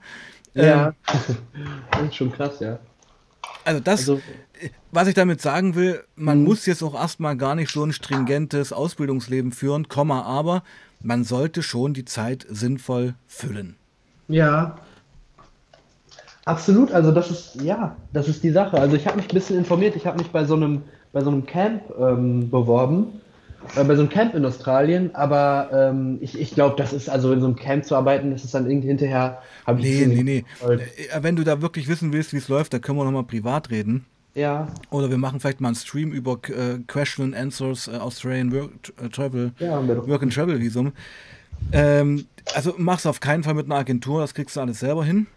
[0.54, 0.94] Ja, ähm,
[1.92, 2.80] das ist schon krass, ja.
[3.64, 4.22] Also das, also,
[4.92, 6.46] was ich damit sagen will, man mhm.
[6.46, 10.64] muss jetzt auch erstmal gar nicht so ein stringentes Ausbildungsleben führen, Komma, aber
[11.02, 13.76] man sollte schon die Zeit sinnvoll füllen.
[14.28, 14.78] Ja.
[16.46, 18.80] Absolut, also das ist, ja, das ist die Sache.
[18.80, 20.82] Also ich habe mich ein bisschen informiert, ich habe mich bei so einem,
[21.14, 23.21] bei so einem Camp ähm, beworben
[23.76, 27.32] äh, bei so einem Camp in Australien, aber ähm, ich, ich glaube, das ist also
[27.32, 29.42] in so einem Camp zu arbeiten, das ist dann irgendwie hinterher.
[29.68, 30.46] Nee, nee, nee.
[30.68, 30.80] Äh,
[31.22, 34.06] wenn du da wirklich wissen willst, wie es läuft, da können wir nochmal privat reden.
[34.34, 34.68] Ja.
[34.90, 38.72] Oder wir machen vielleicht mal einen Stream über äh, Question and Answers äh, Australian Work,
[39.04, 40.94] äh, Travel, ja, Work and Travel Visum.
[41.72, 45.28] Ähm, also mach's auf keinen Fall mit einer Agentur, das kriegst du alles selber hin.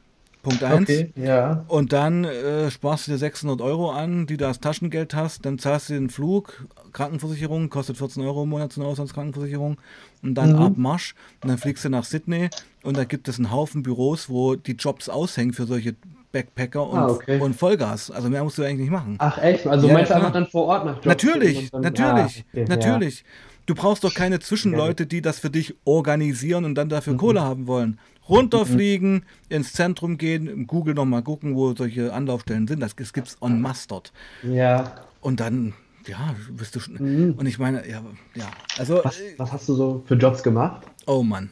[0.45, 0.83] Punkt 1.
[0.83, 1.65] Okay, ja.
[1.67, 5.45] Und dann äh, sparst du dir 600 Euro an, die du als Taschengeld hast.
[5.45, 9.79] Dann zahlst du den Flug, Krankenversicherung, kostet 14 Euro im Monat so eine Auslandskrankenversicherung.
[10.23, 10.63] Und dann mhm.
[10.63, 11.15] ab Marsch.
[11.43, 12.51] Und dann fliegst du nach Sydney.
[12.85, 15.97] Und da gibt es einen Haufen Büros, wo die Jobs aushängen für solche
[16.31, 17.41] Backpacker und, ah, okay.
[17.41, 18.11] und Vollgas.
[18.11, 19.17] Also mehr musst du eigentlich nicht machen.
[19.19, 19.67] Ach echt?
[19.67, 21.07] Also ja, meinst du einfach dann vor Ort nach Jobs?
[21.07, 23.21] Natürlich, dann, natürlich, ah, okay, natürlich.
[23.21, 23.27] Ja.
[23.67, 27.19] Du brauchst doch keine Zwischenleute, die das für dich organisieren und dann dafür mhm.
[27.19, 27.99] Kohle haben wollen
[28.29, 32.81] runterfliegen, ins Zentrum gehen, im Google nochmal gucken, wo solche Anlaufstellen sind.
[32.81, 34.13] Das, gibt es masse dort.
[34.43, 34.95] Ja.
[35.21, 35.75] Und dann,
[36.07, 36.95] ja, bist du schon.
[36.95, 37.35] Mhm.
[37.35, 38.03] Und ich meine, ja,
[38.35, 38.51] ja.
[38.79, 40.87] Also, was, was, hast du so für Jobs gemacht?
[41.07, 41.51] Oh Mann.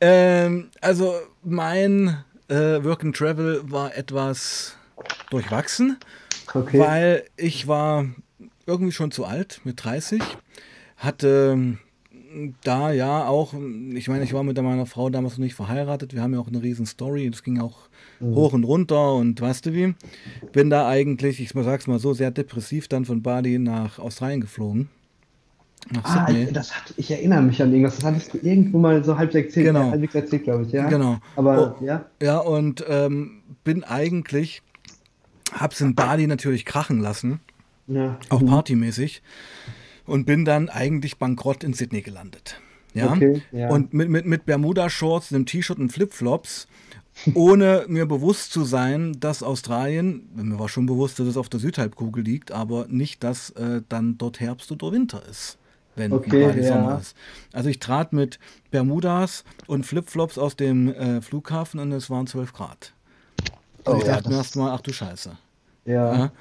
[0.00, 4.76] Ähm, also, mein äh, Work and Travel war etwas
[5.30, 5.98] durchwachsen,
[6.54, 6.78] okay.
[6.78, 8.06] weil ich war
[8.66, 10.22] irgendwie schon zu alt, mit 30,
[10.96, 11.78] hatte
[12.62, 13.54] da ja auch,
[13.94, 16.48] ich meine, ich war mit meiner Frau damals noch nicht verheiratet, wir haben ja auch
[16.48, 17.88] eine riesen Story, das ging auch
[18.20, 18.34] mhm.
[18.34, 19.94] hoch und runter und weißt du wie,
[20.52, 24.88] bin da eigentlich, ich sag's mal so, sehr depressiv dann von Bali nach Australien geflogen.
[25.90, 26.52] Nach ah, Sydney.
[26.52, 29.66] das hat, ich erinnere mich an irgendwas, das hattest du irgendwo mal so halb erzählt,
[29.66, 29.90] genau.
[29.90, 30.88] halbwegs erzählt, glaube ich, ja.
[30.88, 31.18] Genau.
[31.36, 32.04] Aber, oh, ja.
[32.20, 34.62] Ja, und ähm, bin eigentlich,
[35.52, 37.40] hab's in Bali natürlich krachen lassen,
[37.86, 38.18] ja.
[38.28, 38.46] auch mhm.
[38.48, 39.22] partymäßig
[40.08, 42.60] und bin dann eigentlich bankrott in Sydney gelandet.
[42.94, 43.12] Ja?
[43.12, 43.68] Okay, ja.
[43.68, 46.66] Und mit, mit, mit Bermuda-Shorts, einem T-Shirt und Flipflops,
[47.34, 51.60] ohne mir bewusst zu sein, dass Australien, mir war schon bewusst, dass es auf der
[51.60, 55.58] Südhalbkugel liegt, aber nicht, dass äh, dann dort Herbst oder Winter ist,
[55.94, 56.74] wenn okay, ja.
[56.74, 57.14] Sommer ist.
[57.52, 58.38] Also ich trat mit
[58.70, 62.94] Bermudas und Flipflops aus dem äh, Flughafen und es waren 12 Grad.
[63.84, 65.36] Und oh, ich dachte ja, mir erst mal, ach du Scheiße.
[65.84, 66.16] Ja.
[66.16, 66.32] ja.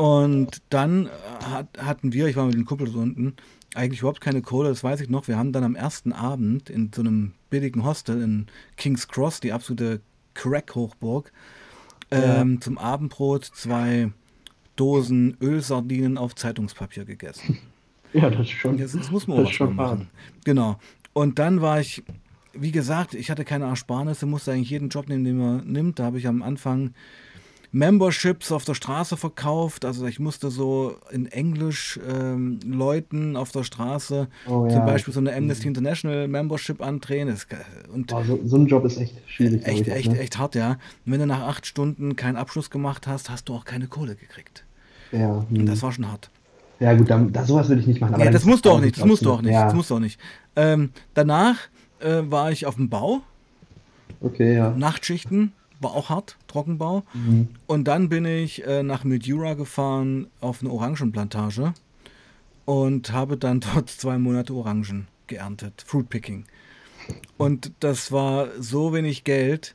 [0.00, 1.10] Und dann
[1.44, 3.34] hat, hatten wir, ich war mit den Kumpel unten,
[3.74, 5.28] eigentlich überhaupt keine Kohle, das weiß ich noch.
[5.28, 8.46] Wir haben dann am ersten Abend in so einem billigen Hostel in
[8.78, 10.00] King's Cross, die absolute
[10.32, 11.30] Crack-Hochburg,
[12.10, 12.40] ja.
[12.40, 14.10] ähm, zum Abendbrot zwei
[14.74, 17.58] Dosen Ölsardinen auf Zeitungspapier gegessen.
[18.12, 18.76] Ja, das ist schon.
[18.76, 20.08] Das, das muss man auch schon machen.
[20.44, 20.80] Genau.
[21.12, 22.02] Und dann war ich,
[22.54, 26.00] wie gesagt, ich hatte keine Ersparnisse, musste eigentlich jeden Job nehmen, den man nimmt.
[26.00, 26.92] Da habe ich am Anfang
[27.72, 29.84] Memberships auf der Straße verkauft.
[29.84, 34.84] Also ich musste so in Englisch ähm, Leuten auf der Straße oh, zum ja.
[34.84, 35.68] Beispiel so eine Amnesty.
[35.68, 37.28] International Membership andrehen.
[37.28, 37.46] Das,
[37.92, 39.66] und oh, so, so, ein Job ist echt schwierig.
[39.66, 40.18] Echt, echt, ne?
[40.18, 40.72] echt hart, ja.
[41.06, 44.16] Und wenn du nach acht Stunden keinen Abschluss gemacht hast, hast du auch keine Kohle
[44.16, 44.64] gekriegt.
[45.12, 45.44] Ja.
[45.48, 45.82] Und das hm.
[45.82, 46.30] war schon hart.
[46.80, 48.18] Ja gut, dann, da, sowas würde ich nicht machen.
[48.18, 49.54] ja, das musst du auch nicht, das musst du auch nicht.
[49.54, 50.18] Das musst du auch nicht.
[50.56, 51.56] Ähm, danach
[52.00, 53.20] äh, war ich auf dem Bau.
[54.22, 54.70] Okay, ja.
[54.70, 57.02] Nachtschichten, war auch hart, Trockenbau.
[57.14, 57.48] Mhm.
[57.66, 61.74] Und dann bin ich äh, nach Mildura gefahren auf eine Orangenplantage
[62.64, 66.44] und habe dann dort zwei Monate Orangen geerntet, Fruitpicking.
[67.36, 69.74] Und das war so wenig Geld,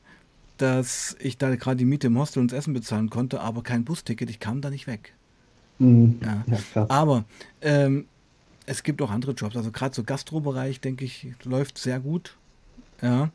[0.58, 3.84] dass ich da gerade die Miete im Hostel und das Essen bezahlen konnte, aber kein
[3.84, 5.14] Busticket, ich kam da nicht weg.
[5.80, 6.20] Mhm.
[6.24, 6.46] Ja.
[6.74, 7.26] ja aber
[7.62, 8.06] ähm,
[8.66, 12.38] es gibt auch andere Jobs, also gerade so Gastrobereich, denke ich, läuft sehr gut.
[13.02, 13.30] Ja.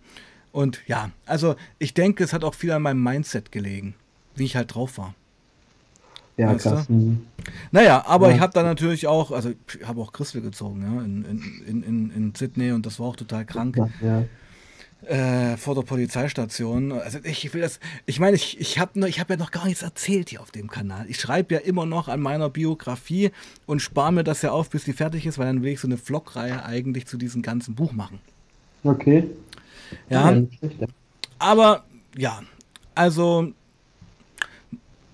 [0.53, 3.95] Und ja, also ich denke, es hat auch viel an meinem Mindset gelegen,
[4.35, 5.15] wie ich halt drauf war.
[6.37, 6.89] Ja, weißt krass.
[6.89, 7.27] Mhm.
[7.71, 8.37] Naja, aber ja.
[8.37, 11.25] ich habe da natürlich auch, also ich habe auch Christel gezogen, ja, in,
[11.67, 13.77] in, in, in Sydney und das war auch total krank.
[14.01, 14.25] Ja.
[15.07, 16.93] Äh, vor der Polizeistation.
[16.93, 20.29] Also ich will das, ich meine, ich, ich habe hab ja noch gar nichts erzählt
[20.29, 21.07] hier auf dem Kanal.
[21.09, 23.31] Ich schreibe ja immer noch an meiner Biografie
[23.67, 25.89] und spare mir das ja auf, bis die fertig ist, weil dann will ich so
[25.89, 28.19] eine Vlog-Reihe eigentlich zu diesem ganzen Buch machen.
[28.85, 29.27] Okay.
[30.09, 30.35] Ja.
[31.39, 31.85] Aber
[32.17, 32.41] ja,
[32.95, 33.53] also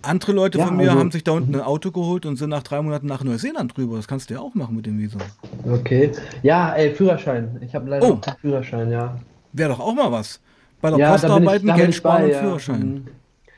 [0.02, 2.50] andere Leute ja, von mir also, haben sich da unten ein Auto geholt und sind
[2.50, 3.96] nach drei Monaten nach Neuseeland drüber.
[3.96, 5.20] Das kannst du ja auch machen mit dem Visum.
[5.68, 6.12] Okay.
[6.42, 7.60] Ja, ey, Führerschein.
[7.60, 8.16] Ich habe leider oh.
[8.16, 9.18] keinen Führerschein, ja.
[9.52, 10.40] Wäre doch auch mal was.
[10.80, 12.80] Bei der ja, Post arbeiten, Geld sparen und Führerschein.
[12.80, 13.06] Mhm.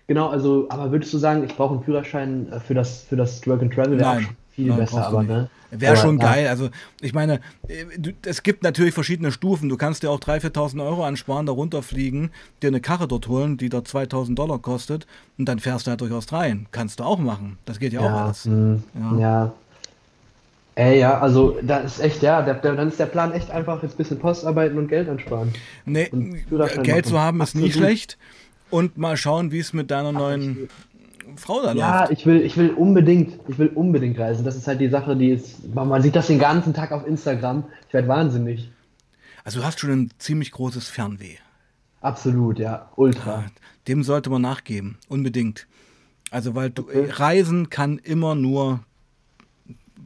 [0.06, 3.62] Genau, also, aber würdest du sagen, ich brauche einen Führerschein für das, für das Work
[3.62, 3.96] and Travel?
[3.96, 4.28] Nein.
[4.58, 5.48] Viel Nein, besser, aber ne?
[5.70, 6.32] Wäre schon ja.
[6.32, 6.48] geil.
[6.48, 6.68] Also,
[7.00, 7.34] ich meine,
[7.68, 7.84] äh,
[8.26, 9.68] es gibt natürlich verschiedene Stufen.
[9.68, 13.56] Du kannst dir auch 3.000, 4.000 Euro ansparen, da runterfliegen, dir eine Karre dort holen,
[13.56, 15.06] die da 2.000 Dollar kostet
[15.38, 16.66] und dann fährst du halt durchaus rein.
[16.72, 17.56] Kannst du auch machen.
[17.66, 18.46] Das geht ja, ja auch alles.
[18.46, 19.18] Mh, ja.
[19.20, 19.52] ja.
[20.74, 23.80] Ey, ja, also da ist echt, ja, der, der, dann ist der Plan echt einfach
[23.84, 25.52] jetzt ein bisschen Postarbeiten und Geld ansparen.
[25.84, 27.04] Nee, Geld machen.
[27.04, 27.66] zu haben ist Absolut.
[27.68, 28.18] nie schlecht.
[28.70, 30.68] Und mal schauen, wie es mit deiner neuen
[31.36, 32.12] Frau da ja, läuft.
[32.12, 34.44] Ich will, ich will unbedingt, ich will unbedingt reisen.
[34.44, 37.64] Das ist halt die Sache, die ist, man sieht das den ganzen Tag auf Instagram.
[37.86, 38.70] Ich werde wahnsinnig.
[39.44, 41.36] Also du hast schon ein ziemlich großes Fernweh.
[42.00, 43.40] Absolut, ja, ultra.
[43.40, 43.46] Ja,
[43.88, 45.66] dem sollte man nachgeben, unbedingt.
[46.30, 47.08] Also weil du, okay.
[47.10, 48.80] Reisen kann immer nur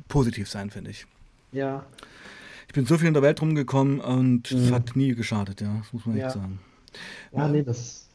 [0.09, 1.07] positiv sein, finde ich.
[1.53, 1.85] Ja.
[2.69, 4.75] Ich bin so viel in der Welt rumgekommen und es mhm.
[4.75, 6.27] hat nie geschadet, ja, das muss man ja.
[6.27, 6.59] echt sagen.
[7.33, 8.09] Ja, nee, das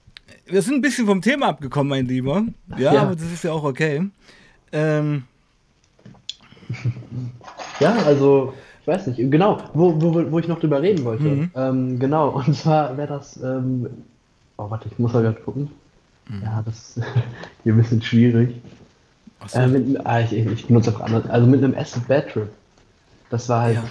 [0.45, 2.43] wir sind ein bisschen vom Thema abgekommen, mein Lieber.
[2.77, 3.01] Ja, ja.
[3.03, 4.09] aber das ist ja auch okay.
[4.71, 5.23] Ähm.
[7.79, 11.23] Ja, also, ich weiß nicht, genau, wo, wo, wo ich noch drüber reden wollte.
[11.23, 11.51] Mhm.
[11.55, 13.87] Ähm, genau, und zwar wäre das, ähm,
[14.57, 15.69] oh, warte, ich muss mal gerade gucken.
[16.27, 16.41] Mhm.
[16.43, 17.05] Ja, das ist
[17.63, 18.55] hier ein bisschen schwierig.
[19.45, 19.59] So.
[19.59, 22.49] Äh, mit, ah, ich, ich, benutze auch andere, also mit einem Acid Bad Trip.
[23.29, 23.83] Das war halt, ja.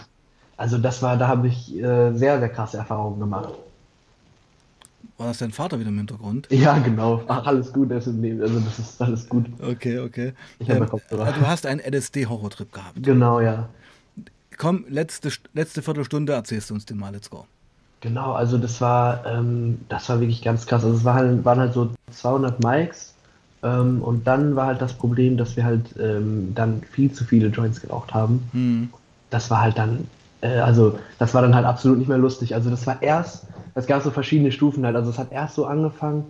[0.56, 3.54] also das war, da habe ich äh, sehr, sehr krasse Erfahrungen gemacht.
[5.18, 6.48] War das dein Vater wieder im Hintergrund?
[6.56, 7.22] Ja, genau.
[7.28, 9.46] Ach, alles gut, also das ist alles gut.
[9.60, 10.32] Okay, okay.
[10.58, 11.32] Ich ähm, Kopfhörer.
[11.32, 13.02] Du hast einen LSD-Horrortrip gehabt.
[13.02, 13.68] Genau, ja.
[14.56, 17.46] Komm, letzte, letzte Viertelstunde erzählst du uns den mal, let's go.
[18.00, 20.84] Genau, also das war, ähm, das war wirklich ganz krass.
[20.84, 23.14] Also es war halt, waren halt so 200 Mikes
[23.62, 27.48] ähm, und dann war halt das Problem, dass wir halt ähm, dann viel zu viele
[27.48, 28.48] Joints geraucht haben.
[28.52, 28.90] Hm.
[29.30, 30.06] Das war halt dann,
[30.40, 32.54] äh, also das war dann halt absolut nicht mehr lustig.
[32.54, 33.46] Also das war erst
[33.76, 34.96] es gab so verschiedene Stufen halt.
[34.96, 36.24] Also es hat erst so angefangen,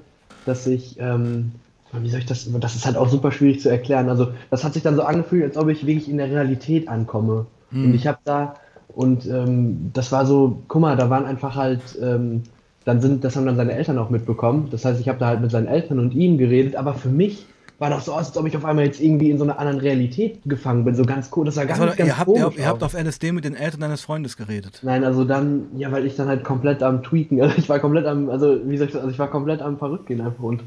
[0.44, 1.52] dass ich, ähm,
[1.92, 4.10] wie soll ich das, das ist halt auch super schwierig zu erklären.
[4.10, 7.46] Also das hat sich dann so angefühlt, als ob ich wirklich in der Realität ankomme.
[7.70, 7.84] Hm.
[7.86, 8.56] Und ich habe da,
[8.88, 12.42] und ähm, das war so, guck mal, da waren einfach halt, ähm,
[12.84, 14.68] dann sind, das haben dann seine Eltern auch mitbekommen.
[14.72, 17.46] Das heißt, ich habe da halt mit seinen Eltern und ihm geredet, aber für mich
[17.78, 19.80] war das so aus, als ob ich auf einmal jetzt irgendwie in so einer anderen
[19.80, 20.94] Realität gefangen bin.
[20.94, 21.44] So ganz cool.
[21.44, 22.56] Das war ganz, also, ganz ihr habt, komisch.
[22.56, 24.80] Ihr, ihr habt auf LSD mit den Eltern deines Freundes geredet.
[24.82, 28.06] Nein, also dann, ja, weil ich dann halt komplett am Tweaken, also ich war komplett
[28.06, 30.62] am, also wie soll ich das, also ich war komplett am Verrücktgehen einfach und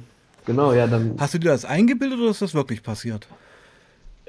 [0.45, 1.15] genau, ja, dann.
[1.17, 3.27] Hast du dir das eingebildet oder ist das wirklich passiert?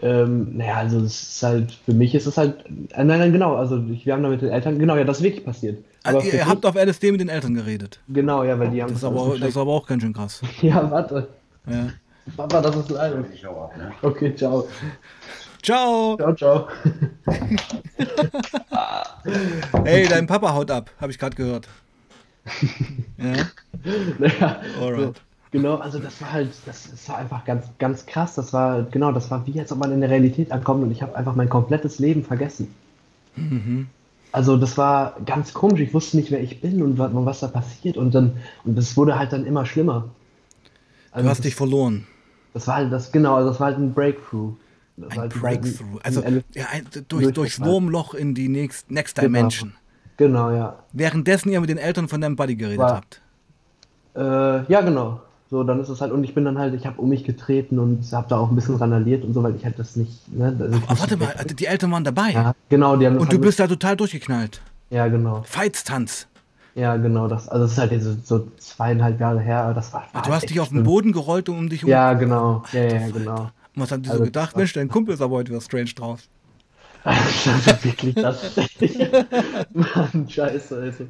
[0.03, 3.57] Ähm, naja, also es ist halt, für mich ist es halt, äh, nein, nein, genau,
[3.57, 5.85] also ich, wir haben da mit den Eltern, genau, ja, das ist wirklich passiert.
[6.05, 8.01] Aber ihr, ihr habt auf LSD mit den Eltern geredet?
[8.09, 8.89] Genau, ja, weil die haben...
[8.89, 10.41] Das ist aber, das ist aber auch ganz schön krass.
[10.63, 11.29] ja, warte.
[11.69, 11.91] Ja.
[12.37, 13.25] Papa, das ist live.
[13.33, 13.93] Ich hau ab, ne?
[14.03, 14.69] Okay, ciao.
[15.63, 16.17] Ciao.
[16.17, 16.69] Ciao, ciao.
[19.85, 21.69] Ey, dein Papa haut ab, habe ich gerade gehört.
[23.19, 23.47] ja.
[24.19, 25.01] Naja, Alright.
[25.01, 25.15] So,
[25.51, 28.35] genau, also das war halt, das, das war einfach ganz, ganz krass.
[28.35, 31.03] Das war, genau, das war wie, als ob man in der Realität ankommt und ich
[31.03, 32.75] habe einfach mein komplettes Leben vergessen.
[33.37, 33.89] Mhm.
[34.33, 35.81] Also das war ganz komisch.
[35.81, 37.97] Ich wusste nicht, wer ich bin und was, was da passiert.
[37.97, 40.09] Und dann, und das wurde halt dann immer schlimmer.
[41.11, 42.07] Also du hast das, dich verloren.
[42.53, 44.55] Das war halt das, genau, also das war halt ein Breakthrough.
[44.97, 45.99] Das ein halt Breakthrough.
[45.99, 46.67] Ein, also ein, ja,
[47.09, 49.27] durch, durchs Wurmloch in die Next, Next genau.
[49.27, 49.73] Dimension.
[50.17, 50.49] Genau.
[50.49, 50.79] genau, ja.
[50.93, 53.21] Währenddessen ihr mit den Eltern von deinem Buddy geredet war, habt.
[54.15, 55.21] Äh, ja, genau.
[55.51, 57.81] So, dann ist es halt, und ich bin dann halt, ich habe um mich getreten
[57.81, 60.33] und habe da auch ein bisschen randaliert und so, weil ich halt das nicht.
[60.33, 62.31] Ne, das Aber warte mal, die Eltern waren dabei.
[62.31, 64.61] Ja, genau, die haben Und du halt bist da total durchgeknallt.
[64.91, 65.43] Ja, genau.
[65.45, 66.29] Feitstanz.
[66.75, 70.05] Ja, genau, das, also das ist halt so, so zweieinhalb Jahre her, das war.
[70.13, 71.91] war du hast dich auf den Boden gerollt und um dich um.
[71.91, 73.51] Ja, genau, ja, ja, genau.
[73.75, 74.57] Und was haben die also, so gedacht?
[74.57, 76.21] Mensch, dein Kumpel ist aber heute wieder strange drauf.
[77.03, 78.57] Also wirklich das.
[79.73, 80.77] Mann, scheiße.
[80.77, 81.05] Also.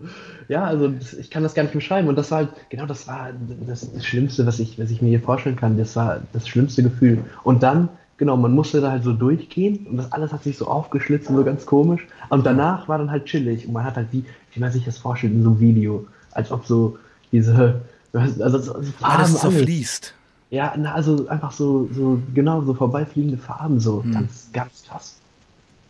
[0.48, 2.06] Ja, also das, ich kann das gar nicht beschreiben.
[2.06, 3.30] Und das war halt, genau das war
[3.66, 5.76] das, das, Schlimmste, was ich, was ich mir hier vorstellen kann.
[5.78, 7.24] Das war das schlimmste Gefühl.
[7.42, 7.88] Und dann,
[8.18, 11.36] genau, man musste da halt so durchgehen und das alles hat sich so aufgeschlitzt und
[11.36, 12.06] so ganz komisch.
[12.28, 13.66] Und danach war dann halt chillig.
[13.66, 16.06] Und man hat halt wie, wie man sich das vorstellt in so einem Video.
[16.32, 16.98] Als ob so
[17.32, 17.80] diese,
[18.12, 20.14] also, also Farben, alles zerfließt.
[20.50, 24.12] Ja, na, also einfach so, so, genau, so vorbeifliegende Farben, so hm.
[24.12, 25.16] ganz, ganz krass.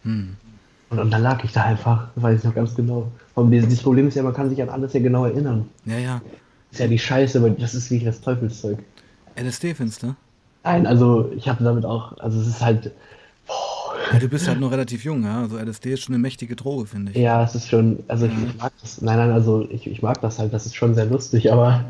[0.04, 0.36] Hm.
[0.90, 3.10] Und, und dann lag ich da einfach, weiß ich noch ganz genau.
[3.34, 5.68] Und dieses Problem ist ja, man kann sich an alles ja genau erinnern.
[5.86, 6.20] Ja, ja.
[6.70, 8.78] Ist ja die Scheiße, weil das ist wie das Teufelszeug.
[9.36, 10.14] LSD findest du?
[10.62, 12.92] Nein, also ich habe damit auch, also es ist halt.
[14.12, 15.40] Ja, du bist halt nur relativ jung, ja.
[15.40, 17.18] Also LSD ist schon eine mächtige Droge, finde ich.
[17.18, 19.00] Ja, es ist schon, also ich, ich, mag das.
[19.00, 21.84] Nein, nein, also ich, ich mag das halt, das ist schon sehr lustig, aber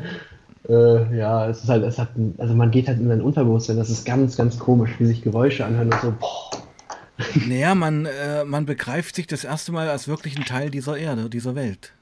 [0.69, 3.89] äh, ja, es ist halt, es hat, also man geht halt in sein Unterbewusstsein, das
[3.89, 6.51] ist ganz, ganz komisch, wie sich Geräusche anhören und so, boah.
[7.47, 11.29] Naja, man, äh, man begreift sich das erste Mal als wirklich ein Teil dieser Erde,
[11.29, 11.93] dieser Welt.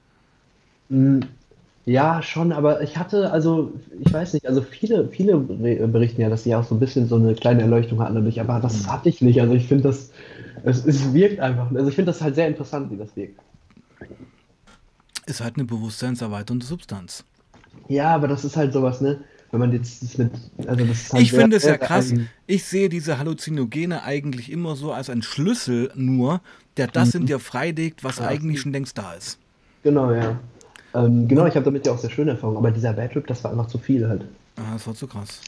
[1.85, 6.43] Ja, schon, aber ich hatte, also, ich weiß nicht, also viele, viele berichten ja, dass
[6.43, 8.91] sie auch so ein bisschen so eine kleine Erleuchtung hatten dadurch, aber das mhm.
[8.91, 9.41] hatte ich nicht.
[9.41, 10.11] Also ich finde das,
[10.63, 13.39] es, es wirkt einfach, also ich finde das halt sehr interessant, wie das wirkt.
[15.25, 17.23] Ist halt eine bewusstseinserweiternde Substanz.
[17.87, 19.19] Ja, aber das ist halt sowas, ne?
[19.51, 20.31] wenn man jetzt das mit.
[20.67, 22.13] Also das halt ich finde es ja krass.
[22.45, 26.41] Ich sehe diese Halluzinogene eigentlich immer so als ein Schlüssel nur,
[26.77, 27.21] der das mhm.
[27.21, 28.27] in dir freilegt, was ja.
[28.27, 29.39] eigentlich schon längst da ist.
[29.83, 30.39] Genau, ja.
[30.93, 33.43] Ähm, genau, ich habe damit ja auch sehr schöne Erfahrungen, aber dieser Bad Trip, das
[33.43, 34.25] war einfach zu viel halt.
[34.57, 35.39] Ah, das war zu krass.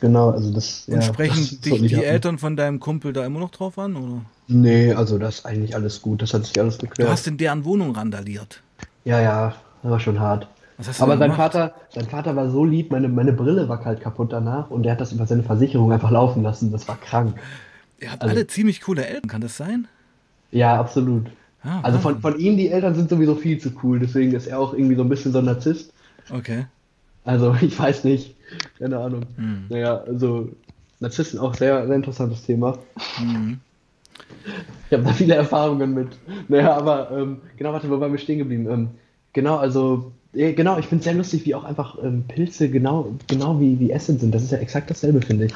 [0.00, 0.84] Genau, also das.
[0.86, 3.96] Und ja, sprechen das dich die Eltern von deinem Kumpel da immer noch drauf an,
[3.96, 4.22] oder?
[4.46, 7.08] Nee, also das ist eigentlich alles gut, das hat sich alles geklärt.
[7.08, 8.62] Du hast in deren Wohnung randaliert.
[9.04, 10.48] Ja, ja, das war schon hart.
[10.98, 14.70] Aber sein Vater, sein Vater war so lieb, meine, meine Brille war halt kaputt danach
[14.70, 16.72] und er hat das über seine Versicherung einfach laufen lassen.
[16.72, 17.34] Das war krank.
[18.00, 19.86] Ihr habt also, alle ziemlich coole Eltern, kann das sein?
[20.50, 21.26] Ja, absolut.
[21.64, 24.60] Ah, also von, von ihm, die Eltern sind sowieso viel zu cool, deswegen ist er
[24.60, 25.92] auch irgendwie so ein bisschen so ein Narzisst.
[26.30, 26.66] Okay.
[27.24, 28.34] Also ich weiß nicht,
[28.78, 29.22] keine Ahnung.
[29.36, 29.64] Hm.
[29.68, 30.50] Naja, also
[31.00, 32.78] Narzissten auch sehr, sehr interessantes Thema.
[33.16, 33.58] Hm.
[34.86, 36.08] Ich habe da viele Erfahrungen mit.
[36.48, 38.68] Naja, aber ähm, genau, warte, wo waren wir stehen geblieben?
[38.70, 38.88] Ähm,
[39.32, 43.60] genau, also Genau, ich finde es sehr lustig, wie auch einfach ähm, Pilze genau, genau
[43.60, 44.34] wie, wie Acid sind.
[44.34, 45.54] Das ist ja exakt dasselbe, finde ich.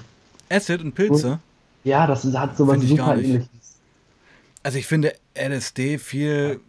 [0.50, 1.40] Acid und Pilze?
[1.82, 3.48] Ja, das hat sowas super ähnliches.
[4.68, 6.60] Also ich finde LSD viel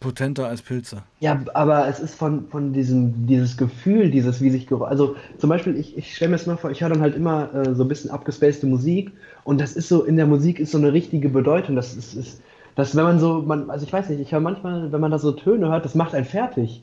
[0.00, 1.02] potenter als Pilze.
[1.20, 5.76] Ja, aber es ist von, von diesem dieses Gefühl, dieses wie sich also zum Beispiel
[5.76, 7.88] ich, ich stelle mir das mal vor, ich höre dann halt immer äh, so ein
[7.88, 9.12] bisschen abgespacede Musik
[9.44, 11.76] und das ist so in der Musik ist so eine richtige Bedeutung.
[11.76, 12.40] Das ist, ist
[12.76, 15.18] dass wenn man so man also ich weiß nicht, ich höre manchmal, wenn man da
[15.18, 16.82] so Töne hört, das macht einen fertig.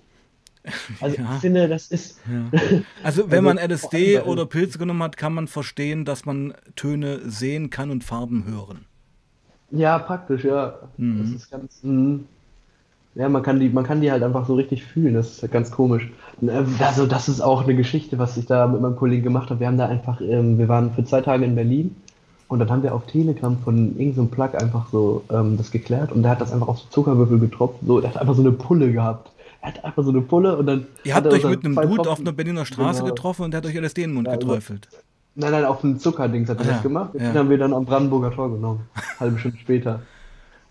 [1.00, 1.34] Also ja.
[1.34, 2.20] ich finde, das ist.
[2.32, 2.60] Ja.
[3.04, 7.72] Also wenn man LSD oder Pilze genommen hat, kann man verstehen, dass man Töne sehen
[7.72, 8.86] kann und Farben hören.
[9.72, 10.76] Ja, praktisch, ja.
[10.98, 11.20] Mhm.
[11.20, 11.80] Das ist ganz.
[11.84, 12.20] Mh.
[13.14, 15.16] Ja, man kann die, man kann die halt einfach so richtig fühlen.
[15.16, 16.10] Das ist halt ganz komisch.
[16.42, 19.60] Äh, also das ist auch eine Geschichte, was ich da mit meinem Kollegen gemacht habe.
[19.60, 21.96] Wir haben da einfach, ähm, wir waren für zwei Tage in Berlin
[22.48, 26.14] und dann haben wir auf Telegram von irgendeinem so Plug einfach so ähm, das geklärt
[26.14, 27.80] und der hat das einfach auf so Zuckerwürfel getropft.
[27.86, 30.66] So, der hat einfach so eine Pulle gehabt er hat einfach so eine Pulle und
[30.66, 30.88] dann.
[31.04, 33.14] Ihr habt euch mit einem Dude auf einer Berliner Straße genau.
[33.14, 34.90] getroffen und der hat euch LSD in den Mund ja, geträufelt.
[35.36, 37.14] Nein, nein, auf einem Zuckerdings hat er ah, das gemacht.
[37.14, 37.34] Den ja.
[37.34, 38.82] haben wir dann am Brandenburger Tor genommen.
[39.20, 40.02] halbe Stunde später.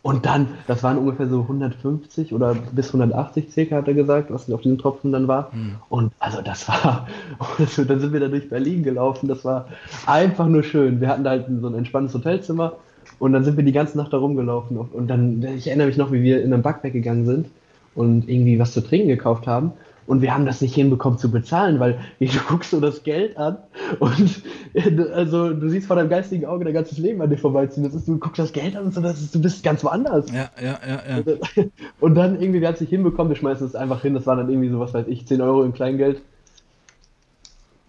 [0.02, 4.50] Und dann, das waren ungefähr so 150 oder bis 180 circa, hat er gesagt, was
[4.50, 5.52] auf diesen Tropfen dann war.
[5.52, 5.76] Hm.
[5.90, 7.06] Und also das war,
[7.58, 9.28] also, dann sind wir da durch Berlin gelaufen.
[9.28, 9.68] Das war
[10.06, 11.00] einfach nur schön.
[11.00, 12.74] Wir hatten da halt so ein entspanntes Hotelzimmer
[13.18, 14.78] und dann sind wir die ganze Nacht da rumgelaufen.
[14.78, 17.46] Und dann, ich erinnere mich noch, wie wir in einem Backpack gegangen sind
[17.94, 19.72] und irgendwie was zu trinken gekauft haben.
[20.11, 23.58] Und wir haben das nicht hinbekommen zu bezahlen, weil du guckst so das Geld an
[24.00, 24.42] und
[25.14, 27.84] also du siehst vor deinem geistigen Auge dein ganzes Leben an dir vorbeiziehen.
[27.84, 30.28] Das ist, du guckst das Geld an und so, das ist, du bist ganz woanders.
[30.32, 31.64] Ja, ja, ja, ja.
[32.00, 34.14] Und dann irgendwie, wir haben es nicht hinbekommen, wir schmeißen es einfach hin.
[34.14, 36.22] Das war dann irgendwie so, was weiß ich, 10 Euro im Kleingeld.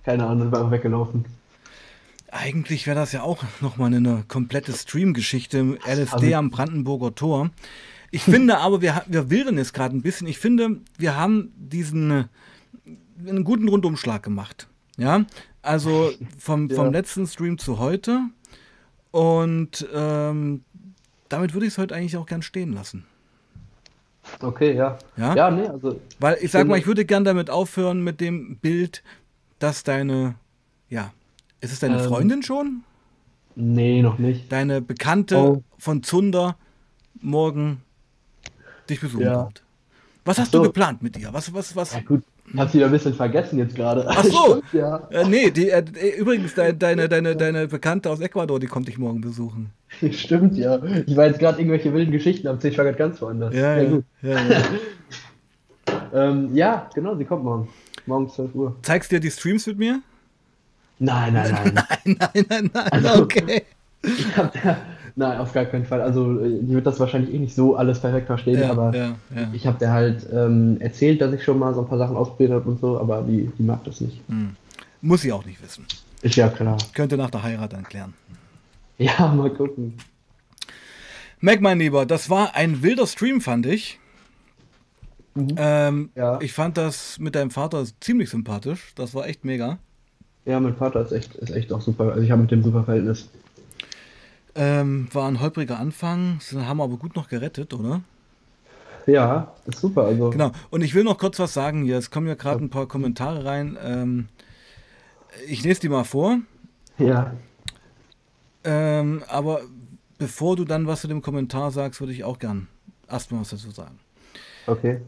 [0.04, 1.26] Keine Ahnung, war einfach weggelaufen.
[2.30, 5.78] Eigentlich wäre das ja auch nochmal eine komplette Stream-Geschichte.
[5.88, 7.50] LSD also, am Brandenburger Tor.
[8.12, 10.28] Ich finde aber, wir, wir wildern es gerade ein bisschen.
[10.28, 12.24] Ich finde, wir haben diesen äh,
[13.28, 14.68] einen guten Rundumschlag gemacht.
[14.98, 15.26] Ja,
[15.62, 16.76] also vom, ja.
[16.76, 18.20] vom letzten Stream zu heute.
[19.12, 20.64] Und ähm,
[21.30, 23.06] damit würde ich es heute eigentlich auch gern stehen lassen.
[24.42, 24.98] Okay, ja.
[25.18, 26.00] Ja, ja nee, also.
[26.20, 29.04] Weil ich sag mal, ich würde gern damit aufhören mit dem Bild,
[29.60, 30.36] dass deine,
[30.90, 31.14] ja,
[31.62, 32.84] ist es deine ähm, Freundin schon?
[33.56, 34.52] Nee, noch nicht.
[34.52, 35.64] Deine Bekannte oh.
[35.78, 36.58] von Zunder
[37.20, 37.82] morgen
[38.92, 39.44] dich besuchen ja.
[39.44, 39.64] kommt.
[40.26, 40.60] Was hast so.
[40.60, 41.34] du geplant mit ihr?
[41.34, 41.94] Was, was, was?
[41.94, 42.24] Ja, gut.
[42.58, 44.06] Hat sie ein bisschen vergessen jetzt gerade.
[44.08, 44.62] Ach so.
[44.78, 44.98] ja.
[45.10, 45.84] Äh, nee, die, äh,
[46.18, 49.72] übrigens, de, deine, deine, deine Bekannte aus Ecuador, die kommt dich morgen besuchen.
[50.12, 50.80] Stimmt, ja.
[51.06, 53.56] Ich war jetzt gerade irgendwelche wilden Geschichten am ich war gerade ganz woanders.
[53.56, 54.00] Ja, ja.
[54.22, 54.64] Ja, ja.
[56.14, 57.70] ähm, ja, genau, sie kommt morgen.
[58.06, 58.76] Morgen 12 Uhr.
[58.82, 60.02] Zeigst du dir die Streams mit mir?
[61.00, 61.74] Nein, nein, nein.
[61.74, 62.92] nein, nein, nein, nein.
[62.92, 63.64] Also, okay.
[64.04, 64.78] Ich hab da,
[65.16, 66.02] Nein, auf gar keinen Fall.
[66.02, 69.16] Also äh, die wird das wahrscheinlich eh nicht so alles perfekt verstehen, ja, aber ja,
[69.36, 69.48] ja.
[69.54, 72.52] ich habe der halt ähm, erzählt, dass ich schon mal so ein paar Sachen ausprobiert
[72.52, 74.22] habe und so, aber die, die mag das nicht.
[74.28, 74.56] Hm.
[75.02, 75.86] Muss sie auch nicht wissen.
[76.22, 76.78] Ist ja klar.
[76.94, 78.14] Könnte nach der Heirat dann klären.
[78.98, 79.96] Ja, mal gucken.
[81.40, 84.00] Mac, mein Lieber, das war ein wilder Stream, fand ich.
[85.34, 85.56] Mhm.
[85.58, 86.40] Ähm, ja.
[86.42, 88.94] Ich fand das mit deinem Vater ziemlich sympathisch.
[88.96, 89.80] Das war echt mega.
[90.46, 92.12] Ja, mein Vater ist echt, ist echt auch super.
[92.12, 93.30] Also ich habe mit dem super Verhältnis.
[94.54, 98.02] Ähm, war ein holpriger Anfang, sie haben aber gut noch gerettet, oder?
[99.08, 100.06] Ja, ist super.
[100.06, 100.30] Also.
[100.30, 100.52] Genau.
[100.70, 101.98] Und ich will noch kurz was sagen hier.
[101.98, 103.78] Es kommen ja gerade ein paar Kommentare rein.
[103.82, 104.28] Ähm,
[105.48, 106.40] ich lese die mal vor.
[106.98, 107.34] Ja.
[108.64, 109.62] Ähm, aber
[110.18, 112.68] bevor du dann was zu dem Kommentar sagst, würde ich auch gern
[113.10, 114.00] erstmal was dazu sagen.
[114.68, 115.02] Okay.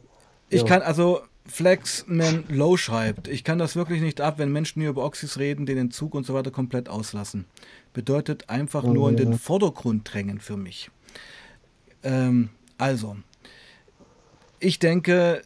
[0.49, 0.67] Ich jo.
[0.67, 5.03] kann also Flexman Low schreibt, ich kann das wirklich nicht ab, wenn Menschen hier über
[5.03, 7.45] Oxys reden, den Entzug und so weiter komplett auslassen
[7.93, 10.89] bedeutet einfach nur in den Vordergrund drängen für mich.
[12.01, 13.15] Ähm, also,
[14.59, 15.43] ich denke,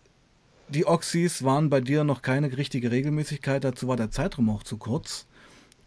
[0.69, 4.77] die Oxys waren bei dir noch keine richtige Regelmäßigkeit, dazu war der Zeitraum auch zu
[4.77, 5.27] kurz.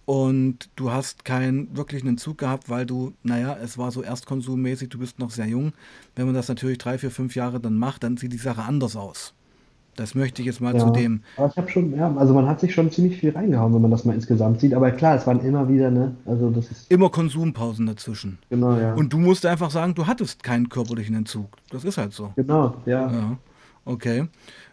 [0.07, 4.99] Und du hast keinen wirklichen Entzug gehabt, weil du, naja, es war so erstkonsummäßig, du
[4.99, 5.73] bist noch sehr jung.
[6.17, 8.97] Wenn man das natürlich drei, vier, fünf Jahre dann macht, dann sieht die Sache anders
[8.97, 9.35] aus.
[9.97, 11.23] Das möchte ich jetzt mal ja, zu dem.
[11.37, 13.91] Aber ich habe schon, ja, also man hat sich schon ziemlich viel reingehauen, wenn man
[13.91, 14.75] das mal insgesamt sieht.
[14.75, 16.15] Aber klar, es waren immer wieder, ne?
[16.27, 16.91] Also das ist.
[16.91, 18.39] Immer Konsumpausen dazwischen.
[18.49, 18.95] Genau, ja.
[18.95, 21.49] Und du musst einfach sagen, du hattest keinen körperlichen Entzug.
[21.71, 22.33] Das ist halt so.
[22.37, 23.11] Genau, ja.
[23.13, 23.39] Ja.
[23.85, 24.29] Okay.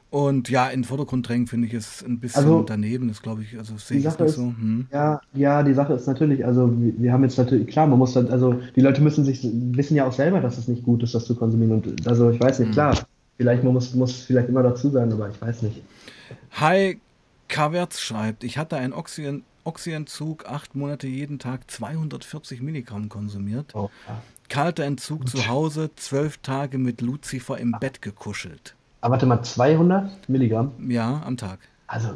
[0.10, 3.42] Und ja, in den Vordergrund drängen finde ich es ein bisschen also, daneben, das glaube
[3.42, 4.44] ich, also sehe ich es nicht ist, so.
[4.44, 4.88] Hm.
[4.92, 8.14] Ja, ja, die Sache ist natürlich, also wir, wir haben jetzt natürlich, klar, man muss
[8.14, 11.14] dann, also die Leute müssen sich, wissen ja auch selber, dass es nicht gut ist,
[11.14, 11.74] das zu konsumieren.
[11.74, 12.74] Und also ich weiß nicht, hm.
[12.74, 12.96] klar,
[13.38, 15.82] Vielleicht muss, muss vielleicht immer dazu sein, aber ich weiß nicht.
[16.54, 17.00] Hi
[17.48, 23.74] Kavertz schreibt, ich hatte einen Oxyen, Oxyentzug, acht Monate jeden Tag 240 Milligramm konsumiert.
[23.76, 24.22] Oh, ja.
[24.50, 28.76] Kalter Entzug zu Hause, zwölf Tage mit Lucifer im Bett gekuschelt.
[29.02, 30.72] Aber warte mal, 200 Milligramm?
[30.90, 31.60] Ja, am Tag.
[31.90, 32.10] Also,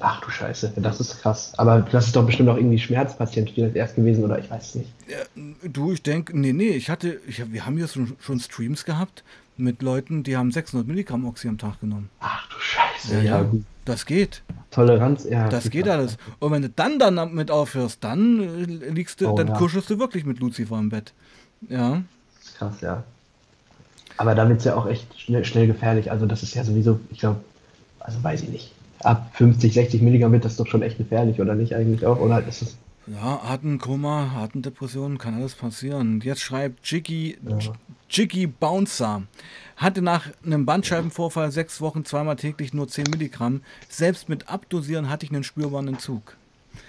[0.00, 1.52] ach du Scheiße, das ist krass.
[1.56, 4.74] Aber das ist doch bestimmt auch irgendwie Schmerzpatient vielleicht erst gewesen, oder ich weiß es
[4.74, 4.92] nicht.
[5.08, 8.84] Ja, du, ich denke, nee, nee, ich hatte, ich, wir haben hier schon, schon Streams
[8.84, 9.24] gehabt,
[9.58, 12.10] mit Leuten, die haben 600 Milligramm Oxy am Tag genommen.
[12.20, 13.16] Ach du Scheiße.
[13.16, 13.50] Ja, ja, ja
[13.84, 14.42] das geht.
[14.70, 15.48] Toleranz, ja.
[15.48, 16.18] Das geht alles.
[16.40, 19.54] Und wenn du dann damit aufhörst, dann äh, liegst du, oh, dann ja.
[19.54, 21.12] kuschelst du wirklich mit Lucifer im Bett.
[21.68, 22.02] Ja.
[22.58, 23.04] Krass, ja.
[24.16, 26.10] Aber damit ist ja auch echt schnell, schnell gefährlich.
[26.10, 27.40] Also das ist ja sowieso, ich glaube,
[28.00, 28.72] also weiß ich nicht.
[29.00, 32.18] Ab 50, 60 Milligramm wird das doch schon echt gefährlich, oder nicht eigentlich auch?
[32.18, 32.76] Oder ist es
[33.06, 36.20] ja, Atemkoma, Atemdepression, kann alles passieren.
[36.24, 37.58] Jetzt schreibt Jiggy, ja.
[38.10, 39.22] Jiggy Bouncer.
[39.76, 43.60] Hatte nach einem Bandscheibenvorfall sechs Wochen zweimal täglich nur 10 Milligramm.
[43.88, 46.36] Selbst mit Abdosieren hatte ich einen spürbaren Entzug.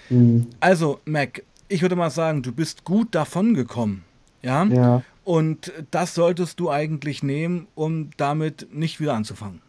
[0.08, 0.46] Mhm.
[0.60, 4.04] Also, Mac, ich würde mal sagen, du bist gut davon gekommen.
[4.42, 4.64] Ja?
[4.64, 5.02] ja.
[5.24, 9.60] Und das solltest du eigentlich nehmen, um damit nicht wieder anzufangen.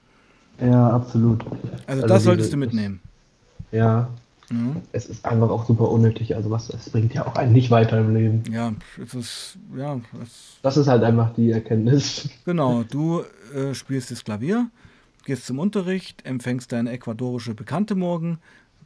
[0.62, 1.46] Ja, absolut.
[1.46, 3.02] Also, also das solltest du mitnehmen.
[3.72, 4.10] Ja,
[4.52, 4.82] Mhm.
[4.92, 6.36] Es ist einfach auch super unnötig.
[6.36, 8.44] Also was, es bringt ja auch einen nicht weiter im Leben.
[8.52, 10.00] Ja, es ist, ja.
[10.22, 12.30] Es das ist halt einfach die Erkenntnis.
[12.46, 13.24] Genau, du
[13.54, 14.70] äh, spielst das Klavier,
[15.26, 18.40] gehst zum Unterricht, empfängst deine ecuadorische Bekannte morgen,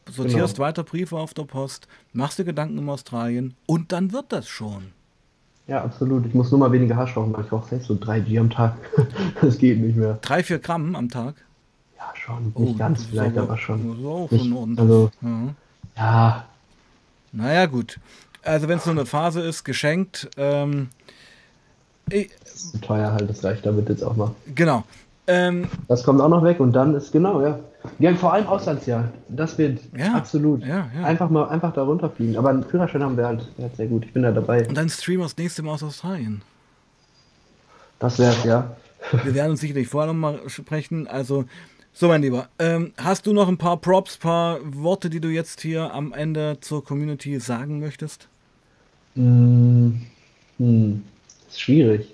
[0.10, 0.68] sortierst genau.
[0.68, 4.92] weiter Briefe auf der Post, machst dir Gedanken um Australien und dann wird das schon.
[5.68, 6.26] Ja, absolut.
[6.26, 8.50] Ich muss nur mal weniger Hasch rauchen, weil ich rauche selbst so drei G am
[8.50, 8.76] Tag.
[9.42, 10.20] das geht nicht mehr.
[10.22, 11.36] Drei, vier Gramm am Tag?
[12.04, 12.52] Ja, schon.
[12.56, 14.06] Oh, nicht ganz vielleicht, aber, aber schon.
[14.06, 15.56] Auch nicht, schon also, ja.
[15.98, 16.46] ja.
[17.32, 18.00] Naja, gut.
[18.44, 20.30] Also wenn es nur eine Phase ist, geschenkt.
[20.38, 20.90] Ähm,
[22.10, 24.32] ich, ist teuer halt, das reicht damit jetzt auch mal.
[24.54, 24.84] Genau.
[25.28, 27.60] Ähm, das kommt auch noch weg und dann ist genau, ja.
[28.00, 29.10] Ja, vor allem Auslandsjahr.
[29.30, 30.66] Das wird ja, absolut.
[30.66, 31.04] Ja, ja.
[31.04, 32.38] Einfach mal einfach da runterfliegen.
[32.38, 34.06] Aber einen Führerschein haben wir halt, halt sehr gut.
[34.06, 34.68] Ich bin da dabei.
[34.68, 36.42] Und dann Stream das nächste Mal aus Australien.
[38.00, 38.76] Das wär's, ja.
[39.24, 41.08] Wir werden uns sicherlich vorher nochmal sprechen.
[41.08, 41.46] Also,
[41.96, 45.62] so mein Lieber, ähm, hast du noch ein paar Props, paar Worte, die du jetzt
[45.62, 48.28] hier am Ende zur Community sagen möchtest?
[49.16, 50.02] Hm,
[50.58, 51.04] hm.
[51.48, 52.14] ist schwierig.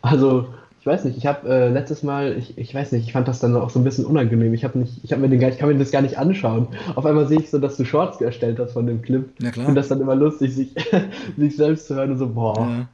[0.00, 0.48] Also,
[0.80, 3.38] ich weiß nicht, ich habe äh, letztes Mal, ich, ich weiß nicht, ich fand das
[3.40, 4.54] dann auch so ein bisschen unangenehm.
[4.54, 6.68] Ich habe nicht, ich habe mir den gar, ich kann mir das gar nicht anschauen.
[6.94, 9.28] Auf einmal sehe ich so, dass du Shorts erstellt hast von dem Clip.
[9.40, 9.66] Ja, klar.
[9.66, 10.74] Finde das dann immer lustig, sich,
[11.36, 12.86] sich selbst zu hören und so, boah.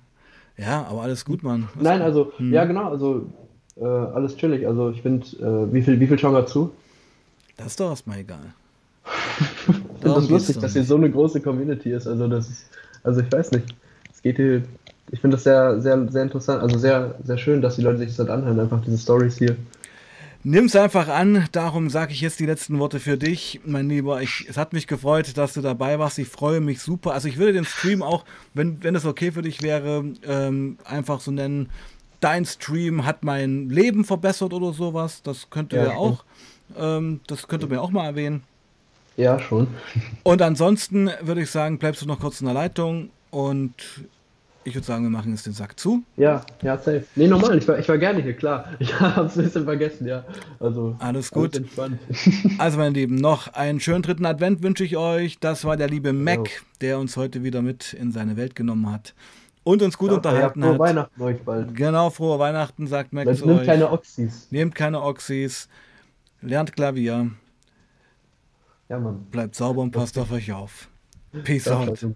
[0.57, 1.68] Ja, ja aber alles gut, Mann.
[1.74, 2.53] Was Nein, also, hm.
[2.53, 3.26] ja, genau, also
[3.77, 4.66] äh, alles chillig.
[4.66, 6.72] Also ich finde, äh, wie viel, wie viel schauen wir zu?
[7.57, 8.55] Das ist doch erstmal egal.
[10.01, 12.07] das lustig, dass hier so eine große Community ist.
[12.07, 12.66] Also das ist,
[13.03, 13.74] also ich weiß nicht.
[14.12, 14.62] Es geht hier
[15.11, 18.16] ich finde das sehr, sehr, sehr interessant, also sehr, sehr schön, dass die Leute sich
[18.16, 19.57] das anhören, einfach diese Stories hier.
[20.43, 24.22] Nimm es einfach an, darum sage ich jetzt die letzten Worte für dich, mein Lieber.
[24.22, 26.20] Ich, es hat mich gefreut, dass du dabei warst.
[26.20, 27.14] Ich freue mich super.
[27.14, 28.24] Also ich würde den Stream auch,
[28.55, 31.68] wenn, wenn es okay für dich wäre, ähm, einfach so nennen,
[32.21, 35.23] dein Stream hat mein Leben verbessert oder sowas.
[35.23, 36.25] Das könnte ja, auch,
[36.77, 38.43] ähm, das könnte mir auch mal erwähnen.
[39.17, 39.69] Ja, schon.
[40.23, 43.75] Und ansonsten würde ich sagen, bleibst du noch kurz in der Leitung und
[44.64, 46.03] ich würde sagen, wir machen jetzt den Sack zu.
[46.17, 47.05] Ja, ja, safe.
[47.14, 48.73] Nee, normal, ich war, ich war gerne hier, klar.
[48.81, 50.25] Ich habe es ein bisschen vergessen, ja.
[50.59, 51.62] Also, alles gut.
[51.77, 51.99] Alles
[52.59, 55.39] also, meine Lieben, noch einen schönen dritten Advent wünsche ich euch.
[55.39, 59.14] Das war der liebe Mac, der uns heute wieder mit in seine Welt genommen hat
[59.67, 60.81] und uns gut ja, unterhalten ja, frohe hat.
[60.81, 61.75] Weihnachten euch bald.
[61.75, 63.27] Genau, frohe Weihnachten, sagt Mac.
[63.27, 63.67] Nehmt euch.
[63.67, 64.47] keine Oxys.
[64.53, 65.69] Nehmt keine Oxys.
[66.41, 67.33] Lernt Klavier.
[68.89, 69.25] Ja, Mann.
[69.33, 70.89] Bleibt sauber und passt auf euch auf.
[71.43, 72.07] Peace out.